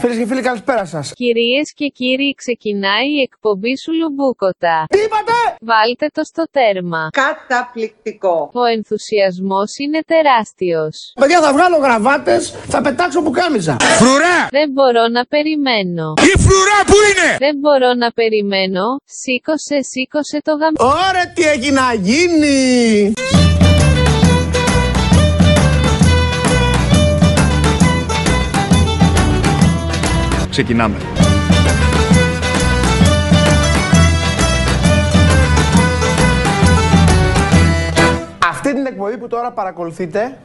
Φίλες 0.00 0.16
και 0.16 0.26
φίλοι, 0.26 0.42
καλησπέρα 0.42 0.84
σας. 0.84 1.12
Κυρίες 1.14 1.72
και 1.74 1.86
κύριοι, 1.86 2.34
ξεκινάει 2.36 3.08
η 3.18 3.20
εκπομπή 3.28 3.78
σου 3.78 3.92
Λουμπούκοτα. 4.00 4.76
Τι 4.92 4.98
είπατε! 4.98 5.38
Βάλτε 5.60 6.06
το 6.16 6.22
στο 6.24 6.44
τέρμα. 6.50 7.02
Καταπληκτικό. 7.22 8.50
Ο 8.62 8.64
ενθουσιασμός 8.76 9.70
είναι 9.82 10.00
τεράστιος. 10.12 10.94
Παιδιά, 11.20 11.40
θα 11.40 11.52
βγάλω 11.52 11.76
γραβάτες, 11.76 12.50
θα 12.72 12.80
πετάξω 12.80 13.22
που 13.22 13.30
κάμιζα. 13.30 13.76
Φρουρά! 14.00 14.38
Δεν 14.50 14.68
μπορώ 14.74 15.04
να 15.16 15.22
περιμένω. 15.34 16.06
Η 16.30 16.34
φρουρά 16.44 16.80
που 16.90 16.96
είναι! 17.08 17.30
Δεν 17.46 17.54
μπορώ 17.62 17.90
να 18.02 18.08
περιμένω. 18.18 18.84
Σήκωσε, 19.20 19.78
σήκωσε 19.90 20.38
το 20.46 20.52
γαμ... 20.60 20.74
Ωραία, 21.08 21.26
τι 21.34 21.42
έχει 21.54 21.70
να 21.80 21.86
γίνει! 22.08 22.58
Ξεκινάμε. 30.58 30.96
Αυτή 38.48 38.74
την 38.74 38.86
εκπομπή 38.86 39.18
που 39.18 39.28
τώρα 39.28 39.50
παρακολουθείτε, 39.50 40.38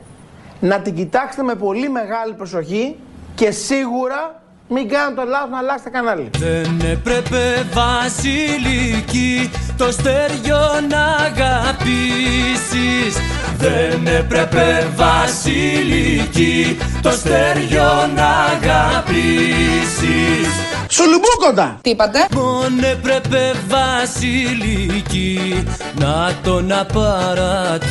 να 0.60 0.80
την 0.80 0.96
κοιτάξετε 0.96 1.44
με 1.44 1.56
πολύ 1.56 1.90
μεγάλη 1.90 2.34
προσοχή 2.34 2.96
και 3.36 3.52
σίγουρα 3.52 4.43
μην 4.68 4.90
κάνετε 4.90 5.22
το 5.22 5.28
λάθος 5.28 5.50
να 5.50 5.58
αλλάξετε 5.58 5.90
κανάλι. 5.90 6.30
Δεν 6.38 6.82
έπρεπε 6.92 7.66
βασιλική 7.74 9.52
το 9.78 9.92
στέριο 9.92 10.60
να 10.90 11.06
αγαπήσεις 11.26 13.16
Δεν 13.58 14.08
έπρεπε 14.08 14.88
βασιλική 14.96 16.78
το 17.02 17.12
στέριο 17.12 18.10
να 18.16 18.30
αγαπήσεις 18.54 20.48
Σουλουμπούκοντα! 20.88 21.78
Τι 21.82 21.90
είπατε; 21.90 22.28
Μόνο 22.34 22.84
έπρεπε 22.84 23.52
βασιλική 23.68 25.64
να 26.00 26.32
τον 26.44 26.72
απαρατήσεις 26.72 27.84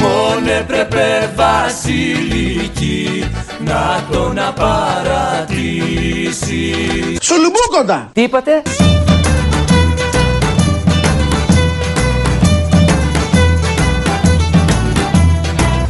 Μόνο 0.00 0.50
έπρεπε 0.58 1.32
βασιλική 1.34 3.30
να 3.64 4.04
τον 4.10 4.38
απαρατήσεις 4.38 4.97
Σουλουμπούκοντα! 7.20 8.10
Τι 8.12 8.22
είπατε; 8.22 8.62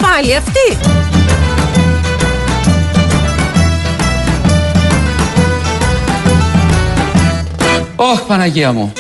Πάλι 0.03 0.35
αυτή. 0.37 0.79
Ωχ, 7.97 8.21
Παναγία 8.21 8.73
μου. 8.73 8.93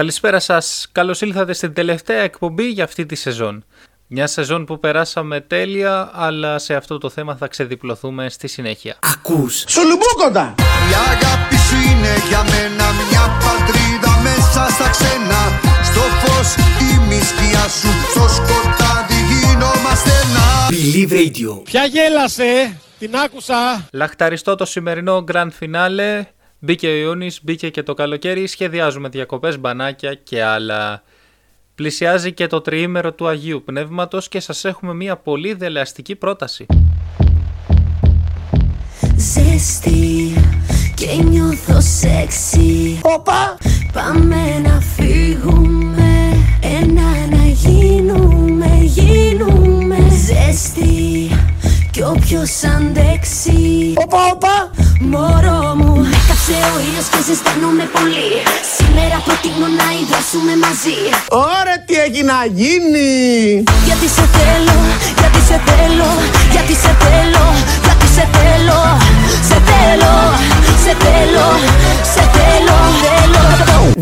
Καλησπέρα 0.00 0.40
σας. 0.40 0.88
Καλώς 0.92 1.20
ήλθατε 1.20 1.52
στην 1.52 1.72
τελευταία 1.72 2.20
εκπομπή 2.20 2.64
για 2.64 2.84
αυτή 2.84 3.06
τη 3.06 3.14
σεζόν. 3.14 3.64
Μια 4.06 4.26
σεζόν 4.26 4.64
που 4.64 4.80
περάσαμε 4.80 5.40
τέλεια, 5.40 6.10
αλλά 6.14 6.58
σε 6.58 6.74
αυτό 6.74 6.98
το 6.98 7.10
θέμα 7.10 7.36
θα 7.36 7.46
ξεδιπλωθούμε 7.46 8.28
στη 8.28 8.48
συνέχεια. 8.48 8.96
Ακούς. 9.02 9.64
Σουλουμπούκοντα! 9.68 10.54
Η 10.58 10.92
αγάπη 11.10 11.56
σου 11.56 11.76
είναι 11.90 12.12
για 12.28 12.42
μένα 12.42 12.84
μια 13.10 13.24
πατρίδα 13.44 14.20
μέσα 14.22 14.72
στα 14.74 14.90
ξένα 14.90 15.40
Στο 15.82 16.00
φως 16.00 16.54
η 17.10 17.22
σκιά 17.22 17.68
σου, 17.68 18.10
στο 18.10 18.28
σκοτάδι 18.28 19.20
γινόμαστε 19.30 20.10
ένα 20.24 20.68
Believe 20.70 21.12
Radio. 21.12 21.64
Ποια 21.64 21.84
γέλασε, 21.84 22.78
την 22.98 23.16
άκουσα. 23.16 23.88
Λαχταριστώ 23.92 24.54
το 24.54 24.64
σημερινό 24.64 25.24
Grand 25.32 25.50
Finale. 25.60 26.22
Μπήκε 26.62 26.86
ο 26.86 26.94
Ιούνις, 26.94 27.40
μπήκε 27.42 27.70
και 27.70 27.82
το 27.82 27.94
καλοκαίρι, 27.94 28.46
σχεδιάζουμε 28.46 29.08
διακοπές, 29.08 29.58
μπανάκια 29.58 30.14
και 30.14 30.42
άλλα. 30.42 31.02
Πλησιάζει 31.74 32.32
και 32.32 32.46
το 32.46 32.60
τριήμερο 32.60 33.12
του 33.12 33.26
Αγίου 33.26 33.62
Πνεύματος 33.64 34.28
και 34.28 34.40
σας 34.40 34.64
έχουμε 34.64 34.94
μια 34.94 35.16
πολύ 35.16 35.54
δελεαστική 35.54 36.16
πρόταση. 36.16 36.66
Ζέστη 39.16 40.34
και 40.94 41.22
νιώθω 41.22 41.80
σεξι 41.80 43.00
Όπα! 43.02 43.58
Πάμε 43.92 44.58
να 44.58 44.80
φύγουμε 44.80 46.36
Ένα 46.62 47.36
να 47.36 47.44
γίνουμε 47.44 48.66
Γίνουμε 48.82 49.96
Ζέστη 50.26 51.30
κι 52.00 52.06
όποιος 52.16 52.52
αντέξει. 52.76 53.58
Όπα, 54.04 54.18
όπα! 54.32 54.56
Μωρό 55.12 55.60
μου 55.80 55.92
Έκαψε 56.18 56.56
ο 56.74 56.76
ήλιος 56.86 57.06
και 57.12 57.20
ζεσταίνομαι 57.26 57.84
πολύ. 57.96 58.28
Σήμερα 58.76 59.16
προτείνω 59.26 59.68
να 59.80 59.86
υδρώσουμε 60.00 60.54
μαζί. 60.64 60.98
Ωραία, 61.50 61.78
τι 61.86 61.94
έχει 62.06 62.22
να 62.32 62.38
γίνει! 62.60 63.10
Γιατί 63.88 64.06
σε 64.16 64.24
θέλω, 64.36 64.78
γιατί 65.20 65.40
σε 65.48 65.56
θέλω 65.68 66.10
Γιατί 66.54 66.74
σε 66.82 66.92
θέλω, 67.02 67.44
γιατί 67.84 68.06
σε 68.16 68.24
θέλω. 68.36 68.80
Σε 69.48 69.58
θέλω, 69.68 70.14
σε 70.84 70.92
θέλω, 71.04 71.46
σε 72.14 72.22
θέλω, 72.36 72.78
θέλω. 73.02 73.44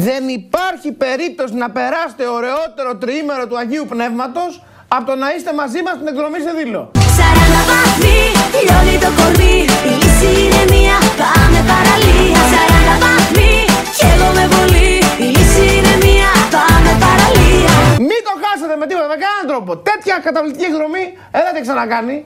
Δεν 0.09 0.29
υπάρχει 0.29 0.91
περίπτωση 1.05 1.55
να 1.55 1.71
περάσετε 1.71 2.25
ωραιότερο 2.39 2.91
τριήμερο 3.03 3.47
του 3.47 3.59
Αγίου 3.59 3.87
Πνεύματος 3.89 4.51
από 4.97 5.05
το 5.11 5.15
να 5.23 5.29
είστε 5.35 5.53
μαζί 5.61 5.81
μας 5.87 5.95
στην 5.99 6.07
εκδρομή 6.13 6.41
σε 6.47 6.53
δήλο. 6.59 6.83
Σαράντα 7.17 7.63
βαθμοί, 7.71 8.19
λιώνει 8.65 8.97
το 9.05 9.11
κορμί 9.19 9.57
Η 9.91 9.93
λύση 10.01 10.31
είναι 10.43 10.63
μία, 10.75 10.97
πάμε 11.21 11.61
παραλία 11.71 12.41
Σαράντα 12.53 12.97
βαθμοί, 13.05 13.53
κι 13.99 14.07
εγώ 14.13 14.29
με 14.39 14.45
πολύ 14.55 14.91
Η 15.25 15.27
λύση 15.35 15.65
είναι 15.77 15.95
μία, 16.05 16.31
πάμε 16.55 16.93
παραλία 17.05 17.75
Μην 18.09 18.21
το 18.27 18.33
χάσετε 18.43 18.75
με 18.81 18.85
τίποτα, 18.89 19.09
με 19.13 19.17
κανέναν 19.23 19.45
τρόπο. 19.51 19.71
Τέτοια 19.89 20.15
καταπληκτική 20.27 20.67
εκδρομή 20.71 21.05
ε, 21.37 21.39
δεν 21.47 21.53
την 21.57 21.63
ξανακάνει. 21.67 22.17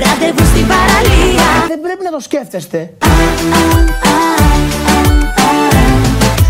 Ραντεβού 0.00 0.44
στην 0.52 0.66
παραλία 0.72 1.48
Δεν 1.72 1.80
πρέπει 1.84 2.02
να 2.08 2.12
το 2.16 2.20
σκέφτεστε. 2.28 2.78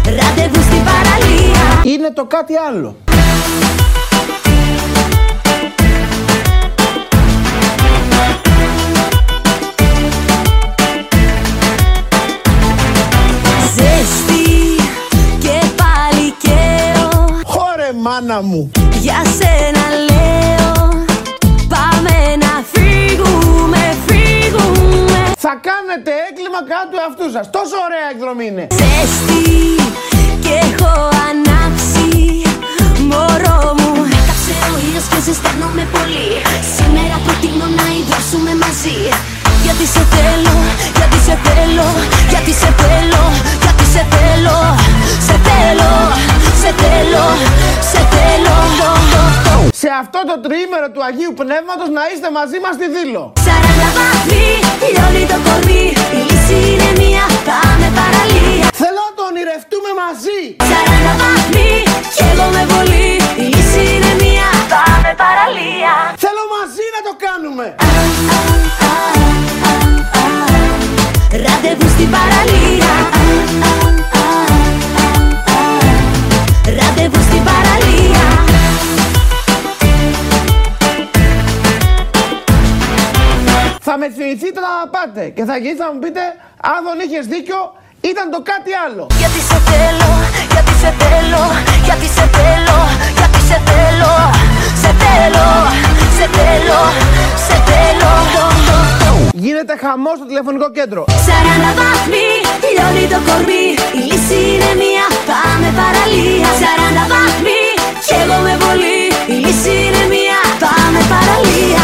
Ραντεβού 0.06 0.60
στην 0.62 0.82
παραλία 0.84 1.82
Είναι 1.84 2.10
το 2.14 2.24
κάτι 2.24 2.54
άλλο. 2.68 2.96
Ζέστη 13.74 14.82
και 15.38 15.60
πάλι 15.76 16.34
καίω 16.38 17.26
Χωρε 17.44 17.90
μάνα 18.02 18.42
μου. 18.42 18.70
Για 19.00 19.22
σένα 19.38 19.84
λέω 20.08 21.04
Πάμε 21.68 22.36
να 22.40 22.64
φύγουμε, 22.72 23.96
φύγουμε 24.06 25.05
Θα 25.44 25.52
κάνετε 25.69 26.10
έγκλημα 26.26 26.60
κάτω 26.70 26.86
του 26.91 26.98
εαυτού 27.02 27.26
σας. 27.36 27.47
Τόσο 27.56 27.76
ωραία 27.86 28.06
εκδρομή 28.14 28.47
είναι. 28.50 28.64
Ζέστη 28.80 29.44
και 30.44 30.54
έχω 30.66 30.92
ανάψει. 31.28 32.08
Μωρό 33.10 33.60
μου 33.78 33.91
Έκαψε 34.19 34.52
ο 34.74 34.76
ήλιος 34.84 35.06
και 35.12 35.19
ζεσταίνομαι 35.26 35.84
πολύ. 35.97 36.28
Σήμερα 36.76 37.16
προτείνω 37.24 37.66
να 37.78 37.86
υδρώσουμε 37.98 38.52
μαζί. 38.64 38.98
Γιατί 39.64 39.84
σε 39.94 40.03
θέλω, 40.15 40.56
γιατί 40.98 41.18
σε 41.27 41.34
θέλω 41.47 41.88
Γιατί 42.33 42.53
σε 42.60 42.71
θέλω, 42.80 43.24
γιατί 43.65 43.84
σε 43.94 44.03
θέλω. 44.15 44.59
Σε 45.27 45.36
θέλω, 45.47 45.92
σε 46.66 46.74
θέλω, 46.83 47.27
σε 47.91 48.01
θέλω 48.15 48.57
Σε 49.83 49.89
αυτό 50.03 50.21
το 50.30 50.34
τριήμερο 50.45 50.89
του 50.95 51.03
Αγίου 51.09 51.33
Πνεύματος 51.42 51.89
να 51.97 52.03
είστε 52.10 52.28
μαζί 52.39 52.59
μας 52.65 52.72
στη 52.78 52.86
δήλο. 52.97 53.22
Σαράντα 53.47 53.89
βαθμοί, 53.98 54.48
λιώνει 54.92 55.24
το 55.33 55.39
κορμί 55.47 55.84
Η 56.18 56.21
λύση 56.28 56.59
είναι 56.71 56.91
μία, 57.01 57.24
πάμε 57.48 57.86
παραλία 57.98 58.66
Θέλω 58.83 59.03
να 59.09 59.15
το 59.18 59.22
ονειρευτούμε 59.30 59.91
μαζί. 60.03 60.41
Σαράντα 60.71 61.15
βαθμοί, 61.22 61.72
κι 62.16 62.24
εγώ 62.30 62.47
με 62.57 62.63
πολύ 62.72 63.09
Η 63.42 63.45
λύση 63.53 63.83
είναι 63.95 64.12
μία, 64.22 64.48
πάμε 64.72 65.10
παραλία 65.22 65.92
Θέλω 66.24 66.42
μαζί 66.57 66.84
να 66.95 67.01
το 67.07 67.12
κάνουμε. 67.27 67.66
Ραντεβού 71.45 71.89
στην 71.95 72.09
παραλία 72.15 72.92
θα 83.88 83.94
με 84.00 84.06
θυμηθείτε 84.16 84.60
να 84.66 84.72
πάτε 84.94 85.24
και 85.36 85.44
θα 85.48 85.54
γυρίσετε 85.62 85.84
να 85.88 85.92
μου 85.92 86.00
πείτε 86.04 86.22
αν 86.72 86.78
δεν 86.86 86.98
είχες 87.04 87.24
δίκιο 87.34 87.60
ήταν 88.12 88.27
το 88.34 88.41
κάτι 88.50 88.72
άλλο. 88.84 89.04
Γιατί 89.21 89.41
σε 89.50 89.59
θέλω, 89.68 90.10
γιατί 90.54 90.72
σε 90.83 90.91
θέλω, 91.00 91.42
γιατί 91.88 92.06
σε 92.16 92.24
θέλω, 92.36 92.78
γιατί 93.18 93.41
σε 93.48 93.59
θέλω, 93.68 94.15
σε 94.83 94.91
θέλω, 95.03 95.47
σε 96.16 96.27
θέλω, 96.36 96.80
σε 97.47 97.56
θέλω. 97.68 98.12
Γίνεται 99.44 99.74
χαμός 99.83 100.16
στο 100.18 100.27
τηλεφωνικό 100.30 100.68
κέντρο. 100.78 101.03
40 101.09 101.71
βάθμοι, 101.78 102.27
λιώνει 102.74 103.06
το 103.12 103.18
κορμί, 103.27 103.65
η 103.98 104.00
λύση 104.10 104.38
είναι 104.53 104.71
μία, 104.83 105.06
πάμε 105.30 105.68
παραλία. 105.80 106.50
40 106.62 107.04
βάθμοι, 107.12 107.60
κι 108.06 108.15
εγώ 108.22 108.36
με 108.47 108.54
πολύ, 108.65 109.00
η 109.33 109.36
λύση 109.44 109.74
είναι 109.84 110.03
μία, 110.15 110.38
πάμε 110.65 111.00
παραλία. 111.12 111.83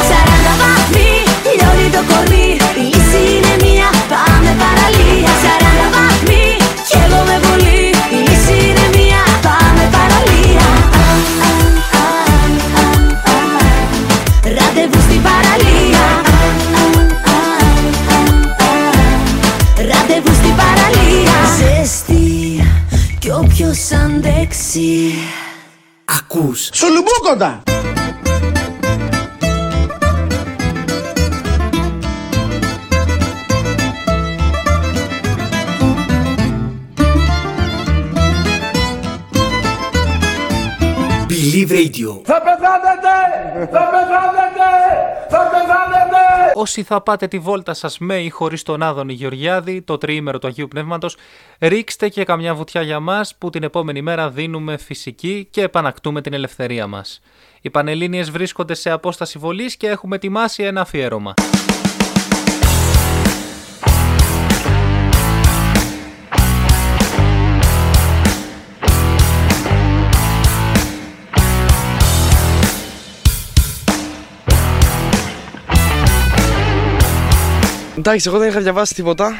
Κορμί, 2.11 2.47
η 2.81 2.85
λύση 2.91 3.23
είναι 3.35 3.55
μία, 3.65 3.89
πάμε 4.13 4.51
παραλία. 4.63 5.31
40 5.43 5.87
βάθμοι, 5.95 6.45
κι 6.89 6.97
εγώ 7.05 7.21
με 7.29 7.37
πολύ, 7.47 7.81
η 8.17 8.19
λύση 8.27 8.57
είναι 8.69 8.87
μία, 8.97 9.23
πάμε 9.47 9.85
παραλία. 9.97 10.67
Ραντεβού 14.57 15.01
στην 15.07 15.23
παραλία. 15.29 16.05
Ραντεβού 19.77 20.35
στην 20.41 20.55
παραλία. 20.61 21.37
Ζέστη 21.59 22.65
κι 23.19 23.31
όποιος 23.31 23.79
αντέξει. 24.05 25.15
Ακούς 26.05 26.69
Σουλουμπούκοντα! 26.73 27.63
Believe 41.43 41.71
Radio 41.71 42.21
Όσοι 46.55 46.83
θα 46.83 47.01
πάτε 47.01 47.27
τη 47.29 47.39
βόλτα 47.39 47.75
σας 47.75 47.99
με 47.99 48.21
ή 48.21 48.29
χωρίς 48.29 48.63
τον 48.63 48.83
Άδωνη 48.83 49.13
Γεωργιάδη, 49.13 49.83
το 49.83 49.99
τριήμερο 49.99 50.39
του 50.39 50.47
Αγίου 50.47 50.69
Πνεύματος, 50.69 51.17
ρίξτε 51.59 52.09
και 52.09 52.25
καμιά 52.25 52.55
βουτιά 52.55 52.83
για 52.83 53.01
μας 53.01 53.35
που 53.39 53.51
την 53.51 53.63
επόμενη 53.63 54.03
μέρα 54.03 54.31
δίνουμε 54.31 54.77
φυσική 54.77 55.49
και 55.51 55.63
επανακτούμε 55.63 56.21
την 56.21 56.33
ελευθερία 56.33 56.87
μας. 56.87 57.21
Οι 57.61 57.71
Πανελλήνιες 57.71 58.31
βρίσκονται 58.31 58.75
σε 58.75 58.91
απόσταση 58.91 59.39
βολής 59.39 59.77
και 59.77 59.87
έχουμε 59.87 60.17
ετοιμάσει 60.17 60.63
ένα 60.63 60.81
αφιέρωμα. 60.81 61.35
Εντάξει, 78.05 78.29
εγώ 78.29 78.39
δεν 78.39 78.49
είχα 78.49 78.61
διαβάσει 78.61 78.95
τίποτα. 78.95 79.33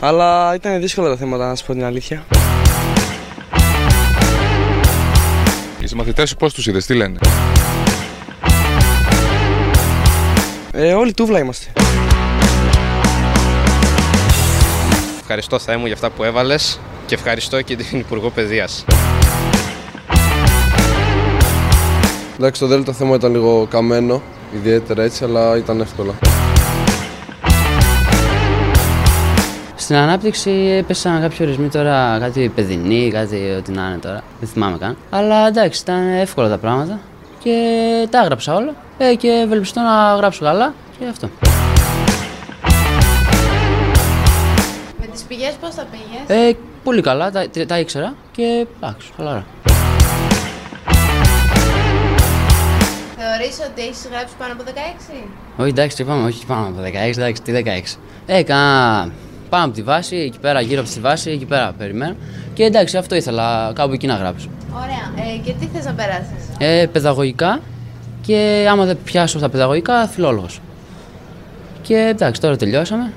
Αλλά 0.00 0.54
ήταν 0.54 0.80
δύσκολα 0.80 1.08
τα 1.08 1.16
θέματα, 1.16 1.48
να 1.48 1.54
σου 1.54 1.66
πω 1.66 1.72
την 1.72 1.84
αλήθεια. 1.84 2.24
Οι 5.80 5.86
συμμαθητές 5.86 6.28
σου 6.28 6.36
πώς 6.36 6.54
τους 6.54 6.66
είδες, 6.66 6.86
τι 6.86 6.94
λένε; 6.94 7.18
Ε, 10.72 10.92
όλοι 10.92 11.12
τούβλα 11.12 11.38
είμαστε. 11.38 11.66
Ευχαριστώ 15.20 15.58
Θεέ 15.58 15.76
μου 15.76 15.86
για 15.86 15.94
αυτά 15.94 16.10
που 16.10 16.24
έβαλες 16.24 16.80
και 17.06 17.14
ευχαριστώ 17.14 17.62
και 17.62 17.76
την 17.76 17.98
Υπουργό 17.98 18.30
Παιδείας. 18.30 18.84
Εντάξει, 22.36 22.60
το 22.60 22.66
δέλτα 22.66 22.92
θέμα 22.92 23.14
ήταν 23.14 23.32
λίγο 23.32 23.66
καμένο, 23.70 24.22
ιδιαίτερα 24.54 25.02
έτσι, 25.02 25.24
αλλά 25.24 25.56
ήταν 25.56 25.80
εύκολα. 25.80 26.12
Στην 29.76 29.96
ανάπτυξη 29.96 30.50
έπεσαν 30.50 31.20
κάποιοι 31.20 31.38
ορισμοί 31.40 31.68
τώρα, 31.68 32.18
κάτι 32.20 32.52
παιδινή, 32.54 33.10
κάτι 33.10 33.54
ό,τι 33.58 33.72
να 33.72 33.86
είναι 33.86 33.98
τώρα. 33.98 34.22
Δεν 34.40 34.48
θυμάμαι 34.48 34.78
καν. 34.78 34.96
Αλλά 35.10 35.46
εντάξει, 35.46 35.80
ήταν 35.80 36.08
εύκολα 36.08 36.48
τα 36.48 36.58
πράγματα 36.58 37.00
και 37.42 37.52
τα 38.10 38.18
έγραψα 38.18 38.54
όλα. 38.54 38.74
Ε, 38.98 39.14
και 39.14 39.28
ευελπιστώ 39.28 39.80
να 39.80 40.14
γράψω 40.16 40.44
καλά 40.44 40.74
και 40.98 41.04
αυτό. 41.10 41.28
Με 45.00 45.06
τις 45.12 45.22
πηγές 45.22 45.52
πώς 45.60 45.74
θα 45.74 45.86
πήγες; 45.90 46.48
Ε, 46.48 46.56
πολύ 46.84 47.02
καλά, 47.02 47.30
τα, 47.30 47.46
τα 47.66 47.78
ήξερα 47.78 48.14
και 48.32 48.66
εντάξει, 48.80 49.10
χαλαρά. 49.16 49.44
Θεωρείς 53.42 53.58
ότι 53.70 53.82
έχεις 53.82 54.06
γράψει 54.10 54.34
πάνω 54.38 54.52
από 54.52 54.62
16? 54.66 55.24
Όχι, 55.56 55.68
εντάξει, 55.68 55.96
τι 55.96 56.02
είπαμε, 56.02 56.26
όχι 56.26 56.46
πάνω 56.46 56.66
από 56.66 56.80
16, 56.82 56.94
εντάξει, 56.94 57.42
τι 57.42 57.52
16. 57.52 57.98
Ε, 58.26 58.36
έκανα 58.38 59.08
πάνω 59.48 59.64
από 59.64 59.74
τη 59.74 59.82
βάση, 59.82 60.16
εκεί 60.16 60.38
πέρα, 60.38 60.60
γύρω 60.60 60.80
από 60.80 60.90
τη 60.90 61.00
βάση, 61.00 61.30
εκεί 61.30 61.44
πέρα 61.44 61.74
περιμένω. 61.78 62.16
Και 62.54 62.64
εντάξει, 62.64 62.96
αυτό 62.96 63.14
ήθελα 63.14 63.72
κάπου 63.74 63.92
εκεί 63.92 64.06
να 64.06 64.14
γράψω. 64.14 64.48
Ωραία. 64.74 65.28
Ε, 65.34 65.36
και 65.44 65.52
τι 65.52 65.66
θες 65.66 65.84
να 65.84 65.92
περάσεις; 65.92 66.48
Ε, 66.58 66.86
παιδαγωγικά 66.92 67.60
και 68.20 68.66
άμα 68.70 68.84
δεν 68.84 68.98
πιάσω 69.04 69.38
στα 69.38 69.48
παιδαγωγικά, 69.48 70.06
φιλόλογος. 70.06 70.60
Και 71.82 71.96
εντάξει, 71.96 72.40
τώρα 72.40 72.56
τελειώσαμε. 72.56 73.12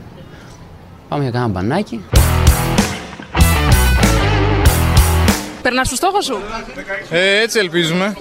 Πάμε 1.09 1.23
για 1.23 1.31
κάνα 1.31 1.47
μπανάκι. 1.47 2.03
Περνάς 5.61 5.87
στο 5.87 5.95
στόχο 5.95 6.21
σου; 6.21 6.37
Ε, 7.09 7.41
έτσι 7.41 7.59
ελπίζουμε. 7.59 8.15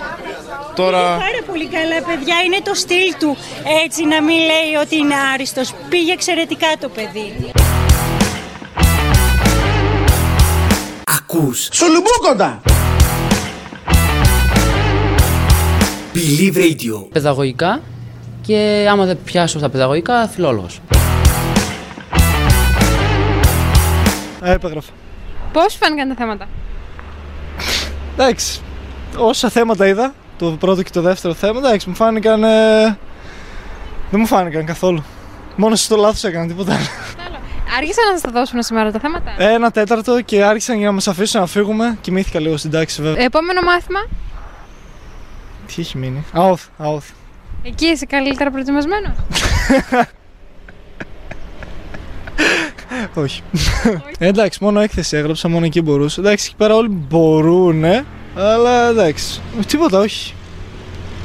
Τώρα... 0.74 1.00
Πάρα 1.00 1.42
πολύ 1.46 1.66
καλά, 1.66 2.02
παιδιά. 2.06 2.34
Είναι 2.46 2.60
το 2.64 2.74
στυλ 2.74 3.14
του. 3.18 3.36
Έτσι 3.84 4.04
να 4.04 4.22
μην 4.22 4.36
λέει 4.36 4.82
ότι 4.82 4.96
είναι 4.96 5.14
άριστος. 5.34 5.74
Πήγε 5.88 6.12
εξαιρετικά 6.12 6.66
το 6.80 6.88
παιδί. 6.88 7.50
Ακούς 11.18 11.68
Σουλουμπούκοντα! 11.72 12.60
Believe 16.14 16.56
Radio 16.56 17.08
Παιδαγωγικά 17.12 17.80
και 18.46 18.86
άμα 18.90 19.04
δεν 19.04 19.18
πιάσω 19.24 19.58
στα 19.58 19.68
παιδαγωγικά, 19.68 20.28
φιλόλογος. 20.28 20.80
Έπεγραφα. 24.42 24.90
Πώς 25.52 25.72
σου 25.72 25.78
φάνηκαν 25.78 26.08
τα 26.08 26.14
θέματα; 26.14 26.48
Εντάξει, 28.16 28.60
όσα 29.16 29.48
θέματα 29.48 29.86
είδα, 29.86 30.14
το 30.50 30.56
πρώτο 30.56 30.82
και 30.82 30.90
το 30.90 31.00
δεύτερο 31.00 31.34
θέμα, 31.34 31.58
εντάξει, 31.58 31.88
μου 31.88 31.94
φάνηκαν. 31.94 32.44
ε, 32.44 32.98
δεν 34.10 34.20
μου 34.20 34.26
φάνηκαν 34.26 34.64
καθόλου. 34.64 35.04
Μόνο 35.56 35.76
στο 35.76 35.96
λάθος 35.96 36.24
έκανα 36.24 36.46
τίποτα 36.46 36.72
άλλο. 36.74 36.86
Άργησαν 37.76 38.04
να 38.06 38.12
σας 38.12 38.20
τα 38.20 38.30
δώσουν 38.30 38.62
σήμερα 38.62 38.90
τα 38.90 38.98
θέματα; 38.98 39.34
Ένα 39.38 39.70
τέταρτο 39.70 40.20
και 40.20 40.44
άρχισαν 40.44 40.76
για 40.76 40.86
να 40.86 40.92
μας 40.92 41.08
αφήσουν 41.08 41.40
να 41.40 41.46
φύγουμε. 41.46 41.98
Κοιμήθηκα 42.00 42.40
λίγο 42.40 42.56
στην 42.56 42.70
τάξη, 42.70 43.02
βέβαια. 43.02 43.24
Επόμενο 43.24 43.60
μάθημα; 43.60 44.00
Τι 45.66 45.74
έχει 45.78 45.98
μείνει; 45.98 46.24
Αόθ, 46.32 46.62
αόθ. 46.78 47.04
Εκεί 47.62 47.86
είσαι 47.86 48.06
καλύτερα 48.06 48.50
προετοιμασμένος; 48.50 49.14
Όχι. 53.14 53.42
Ε, 54.18 54.26
εντάξει, 54.26 54.58
μόνο 54.64 54.80
έκθεση 54.80 55.16
έγραψα, 55.16 55.48
μόνο 55.48 55.64
εκεί 55.64 55.82
μπορούσα. 55.82 56.20
Εντάξει, 56.20 56.46
εκεί 56.48 56.56
πέρα 56.56 56.74
όλοι 56.74 56.88
μπορούνε, 56.88 58.04
αλλά 58.36 58.88
εντάξει. 58.88 59.40
Τίποτα, 59.66 59.98
όχι. 59.98 60.34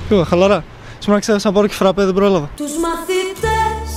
Τίποτα, 0.10 0.26
χαλαρά. 0.26 0.64
Σήμερα 1.00 1.20
ξέχασα 1.22 1.48
να 1.48 1.54
πάρω 1.54 1.68
και 1.68 1.74
φραπέ, 1.74 2.06
δεν 2.06 2.14
πρόλαβα. 2.14 2.50
Τους 2.56 2.72
μαθητές 2.78 3.92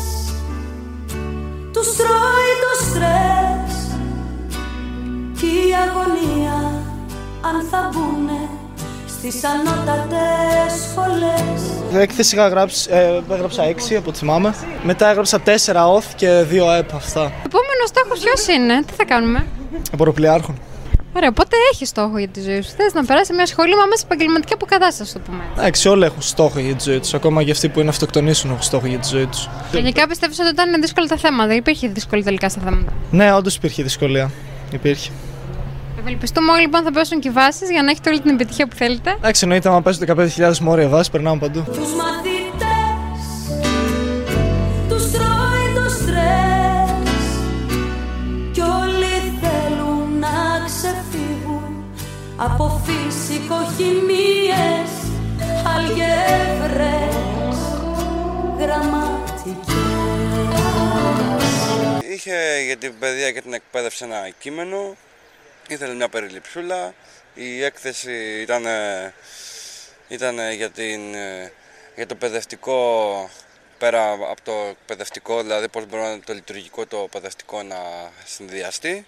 Τους 1.73 1.97
τρώει 1.97 2.53
το 2.63 2.85
στρες 2.85 3.97
Κι 5.39 5.47
η 5.47 5.75
αγωνία 5.89 6.73
Αν 7.43 7.67
θα 7.71 7.91
μπουνε 7.93 8.49
Στις 9.09 9.45
ανώτατες 9.45 10.89
σχολές 10.91 11.63
Έκθεση 11.93 12.35
είχα 12.35 12.49
γράψει, 12.49 12.89
ε, 12.93 13.21
έγραψα 13.33 13.63
6 13.65 13.95
από 13.97 14.09
ό,τι 14.09 14.19
θυμάμαι. 14.19 14.55
Μετά 14.83 15.09
έγραψα 15.09 15.41
4 15.41 15.87
οθ 15.95 16.15
και 16.17 16.45
2 16.51 16.71
ΕΠ 16.79 16.95
αυτά. 16.95 17.21
Επόμενος 17.21 17.89
στόχος 17.89 18.19
ποιος 18.21 18.47
είναι, 18.57 18.83
τι 18.83 18.93
θα 18.97 19.05
κάνουμε; 19.05 19.47
Απορροπλιάρχων. 19.93 20.59
Ωραία, 21.13 21.29
οπότε 21.29 21.57
έχεις 21.73 21.89
στόχο 21.89 22.19
για 22.19 22.29
τη 22.29 22.41
ζωή 22.41 22.61
σου. 22.63 22.71
Θες 22.77 22.93
να 22.93 23.05
περάσει 23.05 23.33
μια 23.33 23.47
σχολή 23.47 23.75
με 23.75 23.87
μέσα 23.91 24.03
επαγγελματική 24.05 24.53
αποκατάσταση, 24.53 25.13
το 25.13 25.19
πούμε. 25.19 25.43
Εντάξει, 25.59 25.89
όλοι 25.89 26.05
έχουν 26.05 26.23
στόχο 26.23 26.59
για 26.59 26.75
τη 26.75 26.83
ζωή 26.83 26.99
τους. 26.99 27.15
Ακόμα 27.15 27.43
και 27.43 27.51
αυτοί 27.51 27.69
που 27.69 27.81
είναι 27.81 27.89
αυτοκτονήσουν 27.89 28.51
έχουν 28.51 28.63
στόχο 28.63 28.87
για 28.87 28.99
τη 28.99 29.09
ζωή 29.09 29.27
τους. 29.27 29.49
Γενικά 29.73 30.07
πιστεύω 30.07 30.33
ότι 30.41 30.51
ήταν 30.51 30.81
δύσκολα 30.81 31.07
τα 31.07 31.17
θέματα. 31.17 31.49
Δεν 31.49 31.57
υπήρχε 31.57 31.89
δυσκολία 31.89 32.25
τελικά 32.25 32.49
στα 32.49 32.61
θέματα; 32.61 32.93
Ναι, 33.11 33.33
όντως 33.35 33.57
υπήρχε 33.57 33.83
δυσκολία. 33.83 34.31
Υπήρχε. 34.73 35.11
Ευελπιστούμε 36.01 36.53
όλοι 36.53 36.61
λοιπόν 36.61 36.83
θα 36.83 36.93
πέσουν 36.93 37.21
και 37.21 37.29
οι 37.29 37.31
βάσεις 37.31 37.71
για 37.71 37.83
να 37.83 37.91
έχετε 37.91 38.11
όλη 38.11 38.21
την 38.21 38.31
επιτυχία 38.31 38.67
που 38.69 38.77
θέλετε. 38.77 39.15
Εντάξει, 39.19 39.41
εννοείται, 39.45 39.69
άμα 39.69 39.83
παίζουν 39.83 40.05
15.000 40.37 40.59
μόρια 40.59 40.89
βάση, 40.89 41.11
περνάμε 41.11 41.39
παντού. 41.39 41.65
Από 52.43 52.83
φυσικοχημίες 52.85 54.91
αλγεύρες 55.77 57.17
γραμματικές 58.59 59.75
Είχε 62.11 62.63
για 62.65 62.77
την 62.77 62.99
παιδεία 62.99 63.33
και 63.33 63.43
την 63.43 63.53
εκπαίδευση 63.53 64.05
ένα 64.05 64.31
κείμενο, 64.39 64.97
ήθελε 65.69 65.95
μια 65.95 66.09
περιληψούλα, 66.09 66.95
η 67.35 67.63
έκθεση 67.63 68.41
ήταν, 68.41 68.65
ήταν 70.09 70.53
για, 70.53 70.71
την, 70.71 71.01
για 71.97 72.07
το 72.07 72.15
παιδευτικό 72.15 73.31
πέρα 73.79 74.13
από 74.13 74.43
το 74.43 74.75
παιδευτικό, 74.87 75.43
δηλαδή 75.43 75.69
πώς 75.69 75.87
μπορεί 75.87 76.21
το 76.25 76.33
λειτουργικό 76.33 76.87
το 76.87 77.09
παιδευτικό 77.11 77.63
να 77.63 77.77
συνδυαστεί 78.25 79.07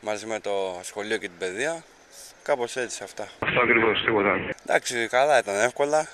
μαζί 0.00 0.26
με 0.26 0.40
το 0.40 0.80
σχολείο 0.82 1.16
και 1.16 1.28
την 1.28 1.38
παιδεία. 1.38 1.84
Κάπως 2.48 2.76
έτσι 2.76 3.00
αυτά. 3.04 3.26
Αυτό 3.38 3.60
ακριβώς, 3.60 4.02
τίποτα. 4.04 4.30
Εντάξει, 4.66 5.08
καλά 5.10 5.38
ήταν 5.38 5.54
εύκολα. 5.60 6.06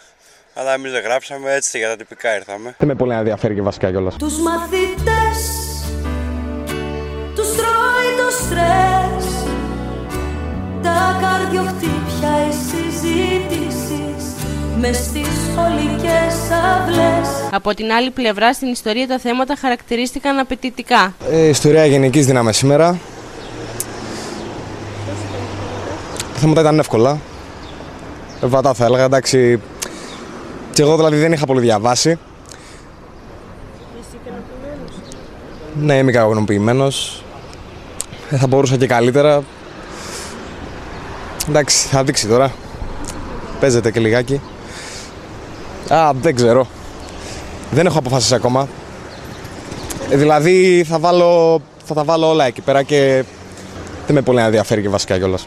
Αλλά 0.54 0.72
εμείς 0.74 0.92
δεν 0.92 1.02
γράψαμε, 1.02 1.54
έτσι 1.54 1.78
για 1.78 1.88
τα 1.88 1.96
τυπικά 1.96 2.36
ήρθαμε. 2.36 2.74
Δεν 2.78 2.88
με 2.88 2.94
πολύ 2.94 3.14
ενδιαφέρει 3.14 3.54
και 3.54 3.62
βασικά 3.62 3.90
κιόλας. 3.90 4.16
Τους 4.16 4.38
μαθητές 4.38 5.38
Τους 7.34 7.48
τρώει 7.56 8.10
το 8.16 8.30
στρες 8.30 9.26
Τα 10.82 11.18
καρδιοχτύπια 11.20 12.32
η 12.48 12.52
συζήτησης 12.52 14.24
Μες 14.78 14.96
στις 14.96 15.28
σχολικές 15.50 16.34
αυλές 16.50 17.28
Από 17.52 17.74
την 17.74 17.92
άλλη 17.92 18.10
πλευρά, 18.10 18.52
στην 18.52 18.68
ιστορία 18.68 19.06
τα 19.06 19.18
θέματα 19.18 19.56
χαρακτηρίστηκαν 19.56 20.38
απαιτητικά. 20.38 21.14
Ε, 21.30 21.48
ιστορία 21.48 21.86
γενικής 21.86 22.26
δύναμης 22.26 22.56
σήμερα. 22.56 22.98
Τα 26.33 26.33
θέματα 26.44 26.60
ήταν 26.62 26.78
εύκολα. 26.78 27.18
Ε, 28.42 28.46
Βατά 28.46 28.74
θα 28.74 28.84
έλεγα, 28.84 29.04
εντάξει. 29.04 29.60
Και 30.72 30.82
εγώ 30.82 30.96
δηλαδή 30.96 31.16
δεν 31.16 31.32
είχα 31.32 31.46
πολύ 31.46 31.60
διαβάσει. 31.60 32.18
Ναι, 35.80 35.94
είμαι 35.94 36.10
ικανοποιημένος. 36.10 37.22
Ε, 38.30 38.36
θα 38.36 38.46
μπορούσα 38.46 38.76
και 38.76 38.86
καλύτερα. 38.86 39.42
Εντάξει, 41.48 41.88
θα 41.88 42.04
δείξει 42.04 42.26
τώρα. 42.26 42.52
Παίζεται 43.60 43.90
και 43.90 44.00
λιγάκι. 44.00 44.40
Α, 45.88 46.12
δεν 46.12 46.34
ξέρω. 46.34 46.66
Δεν 47.70 47.86
έχω 47.86 47.98
αποφασίσει 47.98 48.34
ακόμα. 48.34 48.68
Ε, 50.10 50.16
δηλαδή 50.16 50.84
θα 50.88 50.98
βάλω, 50.98 51.60
θα 51.84 51.94
τα 51.94 52.04
βάλω 52.04 52.28
όλα 52.28 52.44
εκεί 52.44 52.60
πέρα 52.60 52.82
και 52.82 53.24
δεν 54.06 54.14
με 54.14 54.22
πολύ 54.22 54.40
ενδιαφέρει 54.40 54.82
και 54.82 54.88
βασικά 54.88 55.18
κιόλας. 55.18 55.46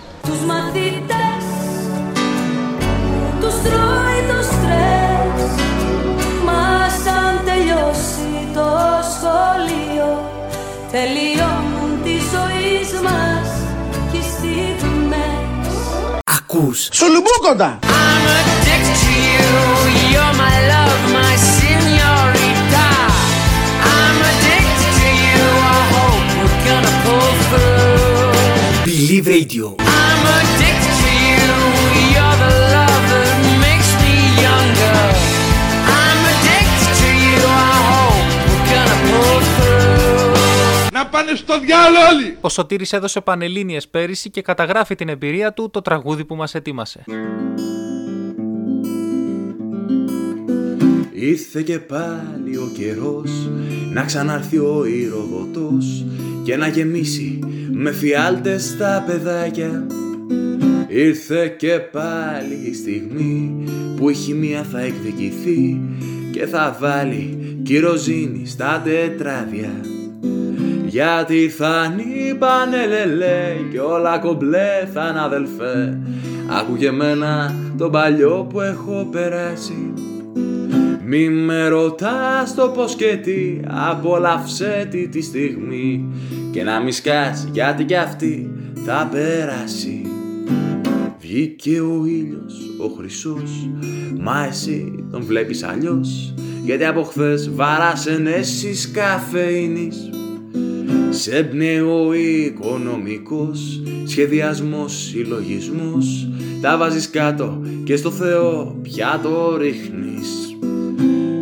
Ακούς 16.57 16.87
Σουλουμπούκοντα! 16.91 17.79
Believe 28.85 29.27
Radio. 29.27 29.75
Να 41.07 41.13
πάνε 41.13 41.35
στο 41.35 41.59
διάλογο 41.59 42.05
όλοι! 42.13 42.37
Ο 42.41 42.49
Σωτήρης 42.49 42.93
έδωσε 42.93 43.21
πανελλήνιες 43.21 43.87
πέρυσι 43.87 44.29
και 44.29 44.41
καταγράφει 44.41 44.95
την 44.95 45.09
εμπειρία 45.09 45.53
του 45.53 45.69
το 45.69 45.81
τραγούδι 45.81 46.25
που 46.25 46.35
μας 46.35 46.55
ετοίμασε. 46.55 47.03
Ήρθε 51.11 51.61
και 51.61 51.79
πάλι 51.79 52.57
ο 52.57 52.71
καιρός 52.77 53.31
να 53.93 54.03
ξαναρθεί 54.03 54.57
ο 54.57 54.85
ηροδοτός 54.85 56.05
και 56.43 56.57
να 56.57 56.67
γεμίσει 56.67 57.39
με 57.71 57.91
φιάλτες 57.91 58.77
τα 58.77 59.03
παιδάκια 59.07 59.87
Ήρθε 60.87 61.47
και 61.47 61.79
πάλι 61.79 62.69
η 62.69 62.73
στιγμή 62.73 63.63
που 63.97 64.09
η 64.09 64.13
χημεία 64.13 64.63
θα 64.63 64.79
εκδικηθεί 64.79 65.81
και 66.31 66.45
θα 66.45 66.77
βάλει 66.79 67.57
κυροζίνη 67.63 68.47
στα 68.47 68.81
τετράδια 68.85 69.71
γιατί 70.87 71.35
ήρθαν 71.35 71.99
οι 71.99 72.35
πανελελέ 72.35 73.55
και 73.71 73.79
όλα 73.79 74.19
κομπλέ 74.19 74.89
θα 74.93 75.07
είναι 75.09 75.21
αδελφέ. 75.21 75.99
Άκου 76.59 76.77
και 76.77 76.87
εμένα 76.87 77.55
το 77.77 77.89
παλιό 77.89 78.47
που 78.49 78.61
έχω 78.61 79.07
περάσει. 79.11 79.93
Μη 81.03 81.29
με 81.29 81.67
ρωτάς 81.67 82.55
το 82.55 82.67
πως 82.67 82.95
και 82.95 83.19
τι 83.23 83.59
Απόλαυσέ 83.89 84.87
τη 84.91 85.07
τη 85.07 85.21
στιγμή. 85.21 86.05
Και 86.51 86.63
να 86.63 86.79
μη 86.79 86.91
σκάς 86.91 87.47
γιατί 87.51 87.83
κι 87.83 87.95
αυτή 87.95 88.51
θα 88.85 89.09
περάσει. 89.11 90.01
Βγήκε 91.19 91.79
ο 91.79 92.05
ήλιος 92.05 92.55
ο 92.77 92.87
χρυσός. 92.97 93.69
Μα 94.19 94.45
εσύ 94.45 95.05
τον 95.11 95.23
βλέπεις 95.23 95.63
αλλιώς. 95.63 96.33
Γιατί 96.63 96.85
από 96.85 97.03
χθες 97.03 97.53
βάρας 97.53 98.07
ενέσεις 98.07 98.91
καφεΐνης 98.91 100.09
σε 101.09 101.43
πνέο 101.43 102.13
οικονομικός 102.13 103.81
Σχεδιασμός, 104.05 104.93
συλλογισμός. 104.93 106.29
Τα 106.61 106.77
βάζεις 106.77 107.09
κάτω 107.09 107.61
και 107.83 107.95
στο 107.95 108.11
Θεό 108.11 108.75
πια 108.81 109.19
το 109.23 109.57
ρίχνεις. 109.57 110.57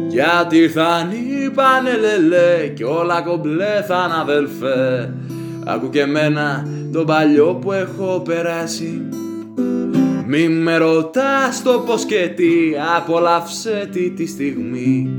Γιατί 0.09 0.57
ήρθαν 0.57 1.11
οι 1.11 1.49
πανελελέ 1.53 2.67
κι 2.73 2.83
όλα 2.83 3.21
κομπλέ 3.21 3.83
θα 3.87 4.05
είναι 4.05 4.21
αδελφέ 4.21 5.13
Άκου 5.65 5.89
και 5.89 5.99
εμένα 5.99 6.67
το 6.91 7.03
παλιό 7.03 7.55
που 7.55 7.71
έχω 7.71 8.21
περάσει. 8.25 9.01
Μη 10.27 10.49
με 10.49 10.77
ρωτάς 10.77 11.63
το 11.63 11.83
πως 11.85 12.05
και 12.05 12.31
τι 12.35 12.49
Απολαύσε 12.97 13.89
τη 13.91 14.09
τη 14.09 14.25
στιγμή 14.25 15.09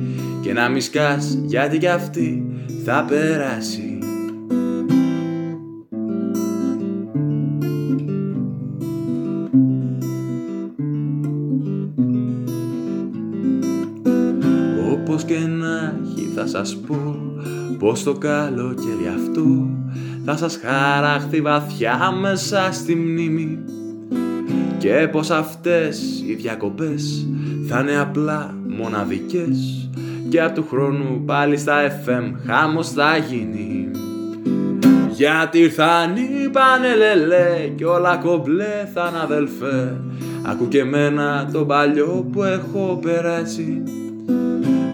Και 0.46 0.52
να 0.52 0.68
μη 0.68 0.80
σκάς 0.80 1.38
γιατί 1.44 1.78
κι 1.78 1.86
αυτή 1.86 2.46
θα 2.84 3.04
περάσει. 3.08 3.98
Όπως 14.92 15.24
και 15.24 15.38
να 15.38 16.00
έχει 16.04 16.30
θα 16.34 16.46
σας 16.46 16.76
πω 16.76 17.16
Πως 17.78 18.02
το 18.02 18.12
καλοκαίρι 18.12 19.10
αυτό 19.14 19.70
Θα 20.24 20.36
σας 20.36 20.58
χαραχθεί 20.62 21.40
βαθιά 21.40 22.12
μέσα 22.20 22.68
στη 22.72 22.94
μνήμη 22.94 23.58
Και 24.78 25.08
πως 25.12 25.30
αυτές 25.30 26.22
οι 26.26 26.34
διακοπές 26.34 27.28
Θα 27.68 27.80
είναι 27.80 27.98
απλά 27.98 28.54
μοναδικές 28.68 29.85
Και 30.36 30.42
απ' 30.42 30.54
του 30.54 30.66
χρόνου 30.70 31.22
πάλι 31.26 31.56
στα 31.56 31.74
FM 31.88 32.32
χάμος 32.46 32.90
θα 32.90 33.16
γίνει. 33.16 33.90
Γιατί 35.10 35.58
ήρθαν 35.58 36.16
οι 36.16 36.48
πανελελέ 36.52 37.72
και 37.76 37.84
όλα 37.84 38.16
κομπλέ 38.16 38.88
θα 38.94 39.08
είναι 39.08 39.22
αδελφέ. 39.22 40.00
Ακού 40.42 40.68
και 40.68 40.78
εμένα 40.78 41.48
το 41.52 41.64
παλιό 41.64 42.28
που 42.32 42.42
έχω 42.42 42.98
περάσει. 43.02 43.82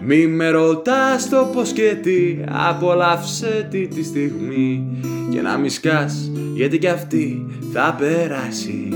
Μη 0.01 0.27
με 0.27 0.49
ρωτάς 0.49 1.29
το 1.29 1.49
πως 1.53 1.71
και 1.71 1.97
τι 2.01 2.37
Απολαύσε 2.69 3.67
τη 3.69 3.87
τη 3.87 4.03
στιγμή. 4.03 4.97
Και 5.31 5.41
να 5.41 5.57
μη 5.57 5.69
σκάς 5.69 6.31
γιατί 6.53 6.77
κι 6.77 6.87
αυτή 6.87 7.45
θα 7.73 7.95
περάσει. 7.99 8.87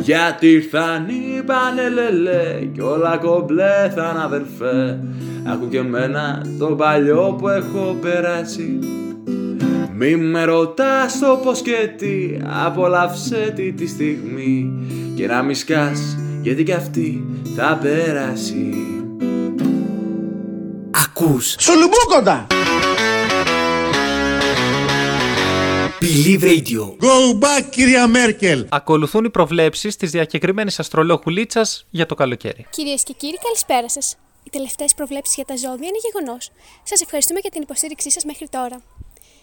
Γιατί 0.00 0.46
ήρθαν 0.46 1.08
οι 1.08 1.42
πανελελέ 1.42 2.68
Κι 2.72 2.80
όλα 2.80 3.16
κομπλέ 3.16 3.92
θα 3.94 4.10
είναι 4.12 4.24
αδελφέ 4.24 4.98
Άκου 5.48 5.68
και 5.68 5.78
εμένα 5.78 6.46
το 6.58 6.66
παλιό 6.66 7.36
που 7.38 7.48
έχω 7.48 7.96
περάσει 8.00 8.78
μη 9.92 10.16
με 10.16 10.44
ρωτάς 10.44 11.18
το 11.18 11.40
πως 11.42 11.60
και 11.62 11.90
τι 11.96 12.36
Απολαύσε 12.66 13.52
τη 13.56 13.72
τη 13.72 13.86
στιγμή 13.86 14.72
Και 15.16 15.26
να 15.26 15.42
μη 15.42 15.54
σκάς 15.54 16.16
γιατί 16.42 16.62
κι 16.62 16.72
αυτή 16.72 17.24
θα 17.56 17.78
περάσει 17.82 18.74
Ακούς 20.90 21.56
Σουλουμπούκοντα! 21.58 22.46
Believe 26.00 26.42
Radio. 26.42 26.82
Go 27.00 27.38
back, 27.40 27.64
κυρία 27.70 28.06
Μέρκελ. 28.06 28.66
Ακολουθούν 28.68 29.24
οι 29.24 29.30
προβλέψεις 29.30 29.96
της 29.96 30.10
διακεκριμένης 30.10 30.78
αστρολόγου 30.78 31.30
Λίτσας 31.30 31.86
για 31.90 32.06
το 32.06 32.14
καλοκαίρι. 32.14 32.66
Κυρίες 32.70 33.02
και 33.02 33.14
κύριοι, 33.16 33.38
καλησπέρα 33.42 33.88
σας. 33.88 34.16
Οι 34.46 34.50
τελευταίες 34.50 34.94
προβλέψεις 34.94 35.34
για 35.34 35.44
τα 35.44 35.56
ζώδια 35.56 35.88
είναι 35.88 35.98
γεγονός. 36.10 36.50
Σας 36.82 37.00
ευχαριστούμε 37.00 37.40
για 37.40 37.50
την 37.50 37.62
υποστήριξή 37.62 38.10
σας 38.10 38.24
μέχρι 38.24 38.48
τώρα. 38.48 38.82